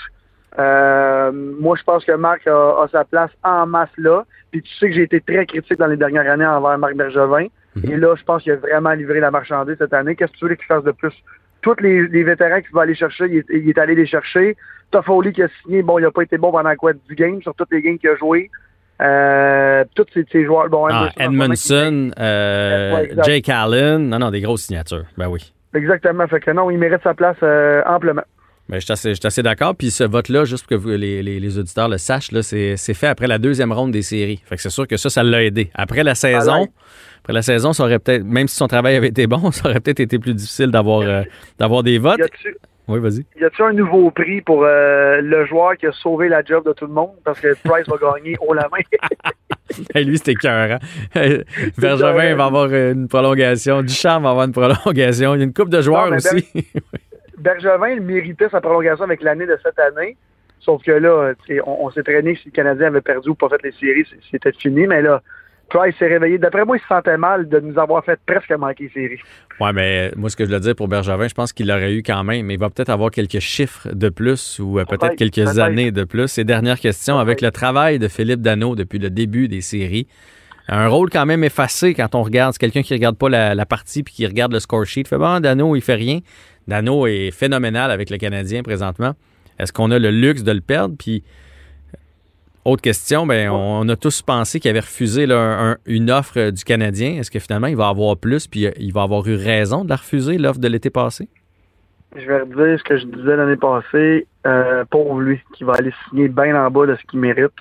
Euh, 0.58 1.32
moi, 1.32 1.76
je 1.76 1.82
pense 1.82 2.04
que 2.04 2.12
Marc 2.12 2.46
a, 2.46 2.82
a 2.82 2.88
sa 2.92 3.04
place 3.04 3.30
en 3.42 3.66
masse 3.66 3.88
là. 3.96 4.24
Puis 4.52 4.62
tu 4.62 4.72
sais 4.76 4.88
que 4.88 4.94
j'ai 4.94 5.02
été 5.02 5.20
très 5.20 5.46
critique 5.46 5.78
dans 5.78 5.86
les 5.86 5.96
dernières 5.96 6.30
années 6.30 6.46
envers 6.46 6.78
Marc 6.78 6.94
Bergevin. 6.94 7.46
Et 7.84 7.96
là, 7.96 8.14
je 8.16 8.24
pense 8.24 8.42
qu'il 8.42 8.52
a 8.52 8.56
vraiment 8.56 8.92
livré 8.92 9.20
la 9.20 9.30
marchandise 9.30 9.76
cette 9.78 9.92
année. 9.92 10.16
Qu'est-ce 10.16 10.32
que 10.32 10.38
tu 10.38 10.48
veux 10.48 10.54
qu'il 10.54 10.66
fasse 10.66 10.84
de 10.84 10.90
plus? 10.90 11.12
Tous 11.62 11.76
les, 11.80 12.06
les 12.08 12.22
vétérans 12.24 12.60
qu'il 12.60 12.72
va 12.72 12.82
aller 12.82 12.94
chercher, 12.94 13.26
il 13.26 13.38
est, 13.38 13.46
il 13.50 13.68
est 13.68 13.78
allé 13.78 13.94
les 13.94 14.06
chercher. 14.06 14.56
Toffoli 14.90 15.32
qui 15.32 15.42
a 15.42 15.48
signé, 15.62 15.82
bon, 15.82 15.98
il 15.98 16.04
a 16.04 16.10
pas 16.10 16.22
été 16.22 16.38
bon 16.38 16.50
pendant 16.50 16.74
quoi 16.76 16.92
10 16.92 17.14
games 17.14 17.42
sur 17.42 17.54
toutes 17.54 17.70
les 17.72 17.82
games 17.82 17.98
qu'il 17.98 18.10
a 18.10 18.16
joué. 18.16 18.50
Euh, 19.00 19.84
tous 19.94 20.06
ces, 20.12 20.24
ces 20.32 20.44
joueurs. 20.44 20.68
Bon, 20.68 20.86
Ah, 20.90 21.10
Edmondson, 21.18 22.10
euh, 22.18 22.94
Ouais. 22.94 23.10
Jake 23.24 23.48
Allen. 23.48 24.08
Non, 24.08 24.18
non, 24.18 24.30
des 24.30 24.40
grosses 24.40 24.62
signatures. 24.62 25.04
Ben 25.16 25.28
oui. 25.28 25.52
Exactement. 25.74 26.26
Fait 26.26 26.40
que 26.40 26.50
non, 26.50 26.70
il 26.70 26.78
mérite 26.78 27.02
sa 27.04 27.14
place 27.14 27.36
euh, 27.42 27.82
amplement. 27.86 28.22
Ben, 28.68 28.80
je 28.80 28.94
suis 28.94 29.26
assez, 29.26 29.42
d'accord. 29.42 29.74
Puis 29.76 29.90
ce 29.90 30.04
vote-là, 30.04 30.44
juste 30.44 30.64
pour 30.66 30.70
que 30.76 30.82
vous- 30.82 30.88
les, 30.90 31.22
les- 31.22 31.40
les 31.40 31.58
auditeurs 31.58 31.88
le 31.88 31.96
sachent, 31.96 32.30
c'est, 32.42 32.76
fait 32.94 33.06
après 33.06 33.26
la 33.26 33.38
deuxième 33.38 33.72
ronde 33.72 33.92
des 33.92 34.02
séries. 34.02 34.42
Fait 34.44 34.56
que 34.56 34.62
c'est 34.62 34.68
sûr 34.70 34.86
que 34.86 34.96
ça, 34.96 35.08
ça 35.08 35.22
l'a 35.22 35.42
aidé. 35.44 35.70
Après 35.74 36.02
la 36.02 36.14
saison, 36.14 36.66
après 37.20 37.32
la 37.32 37.42
saison, 37.42 37.72
ça 37.72 37.84
aurait 37.84 37.98
peut-être, 37.98 38.24
même 38.24 38.46
si 38.48 38.56
son 38.56 38.66
travail 38.66 38.96
avait 38.96 39.08
été 39.08 39.26
bon, 39.26 39.50
ça 39.52 39.70
aurait 39.70 39.80
peut-être 39.80 40.00
été 40.00 40.18
plus 40.18 40.34
difficile 40.34 40.70
d'avoir, 40.70 41.00
euh, 41.00 41.22
d'avoir 41.58 41.82
des 41.82 41.98
votes. 41.98 42.18
Y 42.18 42.54
Oui, 42.88 43.00
vas-y. 43.00 43.24
y 43.38 43.44
a-tu 43.44 43.62
un 43.62 43.72
nouveau 43.74 44.10
prix 44.10 44.40
pour 44.40 44.64
euh, 44.64 45.20
le 45.20 45.44
joueur 45.46 45.76
qui 45.76 45.86
a 45.86 45.92
sauvé 45.92 46.28
la 46.28 46.42
job 46.42 46.64
de 46.66 46.72
tout 46.72 46.86
le 46.86 46.92
monde? 46.92 47.10
Parce 47.24 47.38
que 47.40 47.54
Price 47.62 47.86
va 47.86 47.96
gagner 48.16 48.36
haut 48.40 48.54
la 48.54 48.68
main. 48.70 48.78
Hey, 49.94 50.04
lui, 50.06 50.16
c'était 50.16 50.32
écœurant. 50.32 50.78
Bergevin 51.76 52.34
va 52.36 52.44
avoir 52.46 52.72
une 52.72 53.06
prolongation. 53.06 53.82
Duchamp 53.82 54.20
va 54.20 54.30
avoir 54.30 54.46
une 54.46 54.52
prolongation. 54.52 55.34
Il 55.34 55.38
y 55.38 55.40
a 55.42 55.44
une 55.44 55.52
coupe 55.52 55.68
de 55.68 55.82
joueurs 55.82 56.10
Non, 56.10 56.16
aussi. 56.16 56.48
Bergevin, 57.38 57.88
il 57.88 58.00
méritait 58.00 58.48
sa 58.48 58.62
prolongation 58.62 59.04
avec 59.04 59.22
l'année 59.22 59.46
de 59.46 59.58
cette 59.62 59.78
année. 59.78 60.16
Sauf 60.60 60.82
que 60.82 60.90
là, 60.92 61.32
on, 61.66 61.86
on 61.86 61.90
s'est 61.90 62.02
traîné 62.02 62.34
si 62.36 62.46
le 62.46 62.52
Canadien 62.52 62.86
avait 62.88 63.02
perdu 63.02 63.28
ou 63.28 63.34
pas 63.34 63.48
fait 63.50 63.62
les 63.62 63.72
séries, 63.72 64.06
c'était 64.30 64.52
fini. 64.52 64.86
Mais 64.86 65.02
là, 65.02 65.22
Price 65.68 65.94
s'est 65.98 66.06
réveillé. 66.06 66.38
D'après 66.38 66.64
moi, 66.64 66.76
il 66.76 66.80
se 66.80 66.86
sentait 66.86 67.16
mal 67.16 67.48
de 67.48 67.60
nous 67.60 67.78
avoir 67.78 68.04
fait 68.04 68.18
presque 68.26 68.50
manquer 68.52 68.84
les 68.84 68.90
séries. 68.90 69.20
Ouais, 69.60 69.72
mais 69.72 70.10
moi, 70.16 70.30
ce 70.30 70.36
que 70.36 70.44
je 70.44 70.50
veux 70.50 70.60
dire 70.60 70.74
pour 70.74 70.88
Bergevin, 70.88 71.28
je 71.28 71.34
pense 71.34 71.52
qu'il 71.52 71.68
l'aurait 71.68 71.92
eu 71.92 72.02
quand 72.02 72.24
même, 72.24 72.46
mais 72.46 72.54
il 72.54 72.60
va 72.60 72.70
peut-être 72.70 72.90
avoir 72.90 73.10
quelques 73.10 73.40
chiffres 73.40 73.88
de 73.92 74.08
plus 74.08 74.58
ou 74.60 74.78
euh, 74.78 74.84
peut-être 74.84 75.16
quelques 75.16 75.58
années 75.58 75.90
de 75.90 76.04
plus. 76.04 76.38
Et 76.38 76.44
dernière 76.44 76.80
question, 76.80 77.18
avec 77.18 77.40
le 77.40 77.50
travail 77.50 77.98
de 77.98 78.08
Philippe 78.08 78.40
Dano 78.40 78.74
depuis 78.74 78.98
le 78.98 79.10
début 79.10 79.48
des 79.48 79.60
séries, 79.60 80.06
un 80.68 80.88
rôle 80.88 81.10
quand 81.10 81.26
même 81.26 81.44
effacé 81.44 81.94
quand 81.94 82.14
on 82.14 82.22
regarde. 82.22 82.52
C'est 82.52 82.60
quelqu'un 82.60 82.82
qui 82.82 82.94
regarde 82.94 83.16
pas 83.16 83.28
la, 83.28 83.54
la 83.54 83.66
partie 83.66 84.02
puis 84.02 84.14
qui 84.14 84.26
regarde 84.26 84.52
le 84.52 84.60
score 84.60 84.84
sheet. 84.84 85.04
Fait 85.04 85.16
bon, 85.16 85.40
Dano, 85.40 85.76
il 85.76 85.82
fait 85.82 85.94
rien. 85.94 86.20
Dano 86.66 87.06
est 87.06 87.30
phénoménal 87.30 87.90
avec 87.90 88.10
le 88.10 88.18
Canadien 88.18 88.62
présentement. 88.62 89.14
Est-ce 89.58 89.72
qu'on 89.72 89.90
a 89.90 89.98
le 89.98 90.10
luxe 90.10 90.42
de 90.42 90.52
le 90.52 90.60
perdre? 90.60 90.94
Puis, 90.98 91.24
autre 92.68 92.82
question, 92.82 93.26
ben, 93.26 93.50
on, 93.50 93.80
on 93.84 93.88
a 93.88 93.96
tous 93.96 94.22
pensé 94.22 94.60
qu'il 94.60 94.70
avait 94.70 94.80
refusé 94.80 95.26
là, 95.26 95.38
un- 95.38 95.70
un- 95.72 95.76
une 95.86 96.10
offre 96.10 96.50
du 96.50 96.64
Canadien. 96.64 97.16
Est-ce 97.18 97.30
que 97.30 97.38
finalement, 97.38 97.66
il 97.68 97.76
va 97.76 97.88
avoir 97.88 98.16
plus 98.16 98.46
puis 98.46 98.66
euh, 98.66 98.70
il 98.78 98.92
va 98.92 99.02
avoir 99.02 99.26
eu 99.26 99.34
raison 99.36 99.84
de 99.84 99.88
la 99.88 99.96
refuser, 99.96 100.38
l'offre 100.38 100.60
de 100.60 100.68
l'été 100.68 100.90
passé? 100.90 101.28
Je 102.16 102.26
vais 102.26 102.40
redire 102.40 102.78
ce 102.78 102.84
que 102.84 102.96
je 102.96 103.04
disais 103.04 103.36
l'année 103.36 103.56
passée. 103.56 104.26
Euh, 104.46 104.84
pour 104.90 105.18
lui, 105.20 105.40
qui 105.54 105.64
va 105.64 105.74
aller 105.74 105.92
signer 106.08 106.28
bien 106.28 106.56
en 106.56 106.70
bas 106.70 106.86
de 106.86 106.96
ce 106.96 107.02
qu'il 107.10 107.20
mérite. 107.20 107.52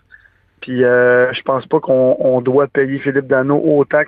Puis 0.62 0.84
euh, 0.84 1.32
je 1.34 1.42
pense 1.42 1.66
pas 1.68 1.80
qu'on 1.80 2.16
on 2.20 2.40
doit 2.42 2.68
payer 2.68 2.98
Philippe 3.00 3.28
Dano 3.28 3.62
autant 3.64 4.04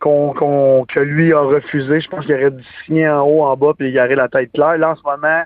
qu'on- 0.00 0.84
que 0.86 1.00
lui 1.00 1.32
a 1.32 1.40
refusé. 1.40 2.00
Je 2.00 2.08
pense 2.08 2.24
qu'il 2.24 2.34
aurait 2.34 2.50
dû 2.50 2.64
signer 2.86 3.08
en 3.08 3.22
haut, 3.22 3.42
en 3.44 3.56
bas, 3.56 3.72
puis 3.78 3.90
il 3.90 3.98
aurait 3.98 4.14
la 4.16 4.28
tête 4.28 4.50
claire. 4.52 4.78
Là, 4.78 4.90
en 4.90 4.96
ce 4.96 5.02
moment, 5.04 5.42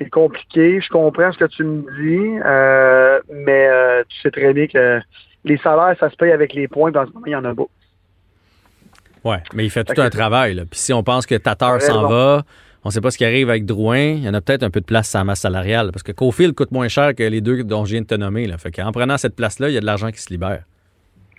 c'est 0.00 0.10
compliqué. 0.10 0.80
Je 0.80 0.88
comprends 0.88 1.30
ce 1.32 1.38
que 1.38 1.44
tu 1.44 1.62
me 1.62 1.82
dis, 1.82 2.40
euh, 2.44 3.20
mais 3.30 3.68
euh, 3.68 4.02
tu 4.08 4.20
sais 4.20 4.30
très 4.30 4.52
bien 4.52 4.66
que 4.66 5.00
les 5.44 5.58
salaires, 5.58 5.94
ça 6.00 6.10
se 6.10 6.16
paye 6.16 6.32
avec 6.32 6.54
les 6.54 6.68
points, 6.68 6.90
en 6.94 7.06
ce 7.06 7.12
moment, 7.12 7.26
il 7.26 7.32
y 7.32 7.36
en 7.36 7.44
a 7.44 7.54
pas. 7.54 7.64
Ouais, 9.24 9.42
mais 9.52 9.64
il 9.64 9.70
fait 9.70 9.84
tout 9.84 9.94
Fait 9.94 10.00
un 10.00 10.10
travail. 10.10 10.54
Là. 10.54 10.62
Puis 10.70 10.80
si 10.80 10.92
on 10.92 11.02
pense 11.02 11.26
que 11.26 11.34
Tatar 11.34 11.82
s'en 11.82 12.08
va, 12.08 12.42
on 12.84 12.88
ne 12.88 12.92
sait 12.92 13.02
pas 13.02 13.10
ce 13.10 13.18
qui 13.18 13.26
arrive 13.26 13.50
avec 13.50 13.66
Drouin, 13.66 13.98
il 13.98 14.24
y 14.24 14.28
en 14.28 14.32
a 14.32 14.40
peut-être 14.40 14.62
un 14.62 14.70
peu 14.70 14.80
de 14.80 14.86
place 14.86 15.10
sur 15.10 15.18
la 15.18 15.24
masse 15.24 15.40
salariale. 15.40 15.90
Parce 15.92 16.02
que 16.02 16.12
Cofield 16.12 16.54
coûte 16.54 16.72
moins 16.72 16.88
cher 16.88 17.14
que 17.14 17.22
les 17.22 17.42
deux 17.42 17.62
dont 17.62 17.84
je 17.84 17.92
viens 17.92 18.00
de 18.00 18.06
te 18.06 18.14
nommer. 18.14 18.46
Là. 18.46 18.56
Fait 18.56 18.70
qu'en 18.70 18.92
prenant 18.92 19.18
cette 19.18 19.36
place-là, 19.36 19.68
il 19.68 19.74
y 19.74 19.76
a 19.76 19.80
de 19.80 19.86
l'argent 19.86 20.10
qui 20.10 20.20
se 20.20 20.30
libère. 20.30 20.62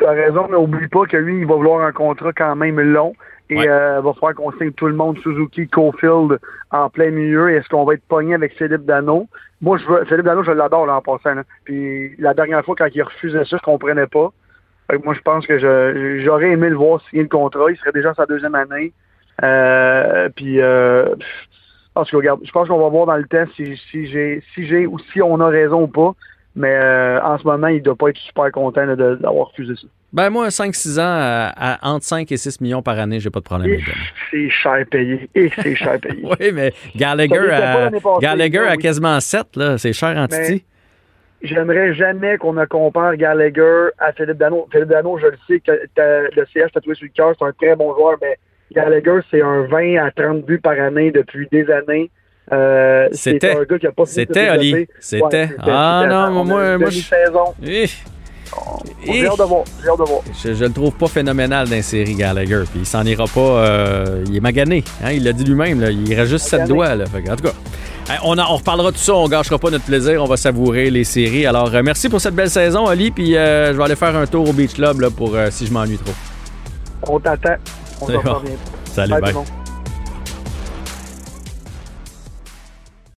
Tu 0.02 0.08
as 0.08 0.12
raison, 0.14 0.48
mais 0.50 0.58
oublie 0.58 0.88
pas 0.88 1.06
que 1.06 1.16
lui, 1.18 1.42
il 1.42 1.46
va 1.46 1.54
vouloir 1.56 1.82
un 1.86 1.92
contrat 1.92 2.34
quand 2.34 2.56
même 2.56 2.80
long. 2.80 3.14
Et 3.52 3.56
Ouais. 3.58 3.68
euh, 3.68 4.02
va 4.02 4.14
falloir 4.14 4.34
qu'on 4.34 4.52
signe 4.54 4.72
tout 4.72 4.88
le 4.88 4.94
monde, 4.96 5.20
Suzuki, 5.20 5.68
Cofield, 5.68 6.40
en 6.72 6.90
plein 6.90 7.12
milieu. 7.12 7.52
Est-ce 7.52 7.68
qu'on 7.70 7.84
va 7.84 7.94
être 7.94 8.08
pogné 8.08 8.34
avec 8.34 8.54
Philippe 8.58 8.86
Dano? 8.86 9.28
Moi, 9.62 9.78
je 9.78 9.86
veux, 9.86 10.06
Philippe 10.06 10.26
Dano, 10.26 10.42
je 10.44 10.52
l'adore 10.52 10.86
là, 10.88 10.96
en 10.96 11.02
passant. 11.02 11.36
là. 11.36 11.44
Puis 11.66 12.16
la 12.18 12.34
dernière 12.34 12.64
fois, 12.66 12.76
quand 12.78 12.88
il 12.96 13.04
refusait 13.04 13.46
ça, 13.46 13.58
je 13.58 13.62
comprenais 13.64 14.08
pas. 14.08 14.32
Moi, 15.04 15.14
je 15.14 15.22
pense 15.22 15.46
que 15.46 15.60
je- 15.60 16.22
j'aurais 16.24 16.52
aimé 16.52 16.70
le 16.70 16.76
voir 16.78 17.02
signer 17.10 17.24
le 17.24 17.30
contrat. 17.30 17.70
Il 17.70 17.78
serait 17.78 17.92
déjà 17.92 18.14
sa 18.16 18.26
deuxième 18.26 18.56
année. 18.56 18.92
Euh, 19.44 20.30
puis, 20.36 20.62
euh, 20.62 21.14
je 21.96 22.52
pense 22.52 22.68
qu'on 22.70 22.80
va 22.80 22.90
voir 22.90 23.06
dans 23.06 23.18
le 23.18 23.26
temps 23.26 23.46
si, 23.56 23.78
si 23.92 24.08
j'ai 24.08 24.42
si 24.54 24.66
j'ai 24.66 24.88
ou 24.88 24.98
si 25.00 25.22
on 25.22 25.40
a 25.42 25.48
raison 25.48 25.84
ou 25.84 25.88
pas. 25.88 26.14
Mais 26.56 26.74
euh, 26.74 27.22
en 27.22 27.38
ce 27.38 27.44
moment, 27.46 27.68
il 27.68 27.82
doit 27.82 27.96
pas 27.96 28.10
être 28.10 28.18
super 28.18 28.52
content 28.52 28.86
d'avoir 28.86 29.48
refusé 29.48 29.74
ça. 29.76 29.88
Ben 30.14 30.30
moi, 30.30 30.50
5-6 30.50 31.00
ans, 31.00 31.04
à, 31.06 31.54
à 31.56 31.90
entre 31.90 32.04
5 32.06 32.30
et 32.30 32.36
6 32.38 32.60
millions 32.60 32.82
par 32.82 33.00
année, 33.00 33.22
j'ai 33.22 33.30
pas 33.30 33.40
de 33.40 33.46
problème 33.46 33.70
Et 33.70 33.76
avec 33.76 33.86
ça. 33.86 33.92
c'est 34.30 34.50
cher 34.50 34.86
payé. 34.92 35.30
Et 35.34 35.50
c'est 35.62 35.76
cher 35.76 35.98
payé. 36.02 36.22
Oui, 36.24 36.52
mais 36.54 36.74
Gallagher, 36.96 37.38
à, 37.52 37.80
l'année 37.86 38.02
passée, 38.02 38.22
Gallagher 38.22 38.66
oui. 38.72 38.78
quasiment 38.78 39.18
7, 39.20 39.56
là, 39.56 39.78
c'est 39.78 39.94
cher 39.94 40.18
en 40.18 40.28
titi. 40.28 40.66
J'aimerais 41.44 41.94
jamais 41.96 42.38
qu'on 42.38 42.54
ne 42.54 42.66
compare 42.66 43.16
Gallagher 43.16 43.88
à 43.98 44.12
Philippe 44.12 44.38
Dano. 44.38 44.68
Philippe 44.72 44.90
Dano, 44.90 45.18
je 45.18 45.28
le 45.28 45.38
sais, 45.48 45.60
que 45.62 45.72
le 45.72 46.46
CH 46.54 46.72
tatoué 46.74 46.94
sur 46.96 47.06
le 47.06 47.12
cœur, 47.16 47.34
c'est 47.40 47.46
un 47.46 47.54
très 47.54 47.76
bon 47.78 47.96
joueur, 47.96 48.18
mais 48.22 48.38
Gallagher, 48.74 49.20
c'est 49.32 49.42
un 49.42 49.62
20 49.64 49.96
à 50.06 50.12
30 50.12 50.46
buts 50.46 50.60
par 50.60 50.80
année 50.80 51.12
depuis 51.12 51.48
des 51.52 51.70
années. 51.72 52.12
Euh, 52.54 53.08
C'était. 53.14 53.56
un 53.58 53.64
gars 53.64 53.80
qui 53.80 53.88
a 53.88 53.92
pas 53.92 54.06
fini 54.06 54.26
de 54.26 54.34
C'était. 54.34 54.50
Oli. 54.50 54.88
C'était. 55.00 55.24
Ouais, 55.24 55.50
Ah, 55.60 56.02
c'était. 56.04 56.14
non, 56.14 56.22
On 56.22 56.26
a 56.26 56.30
moi- 56.44 56.78
moi, 56.78 56.90
je- 56.90 57.00
J'ai 57.00 57.16
hâte 59.28 59.38
de 59.40 59.44
voir. 59.44 59.64
Hâte 59.88 60.00
de 60.00 60.04
voir. 60.04 60.22
Je, 60.44 60.54
je 60.54 60.64
le 60.66 60.72
trouve 60.72 60.92
pas 60.94 61.08
phénoménal 61.08 61.68
dans 61.70 61.76
les 61.76 61.82
séries 61.82 62.16
Gallagher. 62.16 62.64
Puis 62.70 62.82
il 62.82 62.86
s'en 62.86 63.04
ira 63.06 63.24
pas. 63.26 63.40
euh, 63.40 64.24
il 64.28 64.36
est 64.36 64.40
magané. 64.42 64.84
Hein, 65.04 65.12
il 65.14 65.24
l'a 65.24 65.32
dit 65.34 65.46
lui-même. 65.46 65.82
il 65.90 66.14
reste 66.14 66.32
juste 66.32 66.46
7 66.48 66.62
Magané. 66.62 66.74
doigts. 66.74 66.96
Là, 66.96 67.06
Fait 67.06 67.22
que, 67.22 67.32
en 67.32 67.36
tout 67.38 67.44
cas, 67.44 67.54
hey, 68.10 68.18
on, 68.24 68.32
reparlera 68.32 68.92
de 68.92 68.98
tout 68.98 69.02
ça. 69.02 69.16
On 69.16 69.28
gâchera 69.30 69.58
pas 69.58 69.70
notre 69.70 69.86
plaisir. 69.86 70.22
On 70.22 70.26
va 70.28 70.36
savourer 70.36 70.90
les 70.90 71.06
séries. 71.06 71.46
Alors, 71.46 71.74
euh, 71.74 71.82
merci 71.84 72.10
pour 72.10 72.20
cette 72.20 72.36
belle 72.36 72.50
saison, 72.50 72.88
Ali. 72.88 73.12
Puis 73.12 73.38
euh, 73.38 73.72
je 73.72 73.78
vais 73.78 73.84
aller 73.86 73.96
faire 73.96 74.14
un 74.16 74.26
tour 74.28 74.50
au 74.50 74.54
Beach 74.54 74.74
Club 74.74 75.00
là, 75.00 75.10
pour 75.10 75.38
si 75.52 75.66
je 75.68 75.72
m'ennuie 75.72 75.98
trop. 75.98 76.12
On 77.08 77.18
t'attend. 77.20 77.56
On 78.02 78.08
se 78.08 78.12
bon. 78.12 78.42
Salut, 78.94 79.22
Bye. 79.22 79.34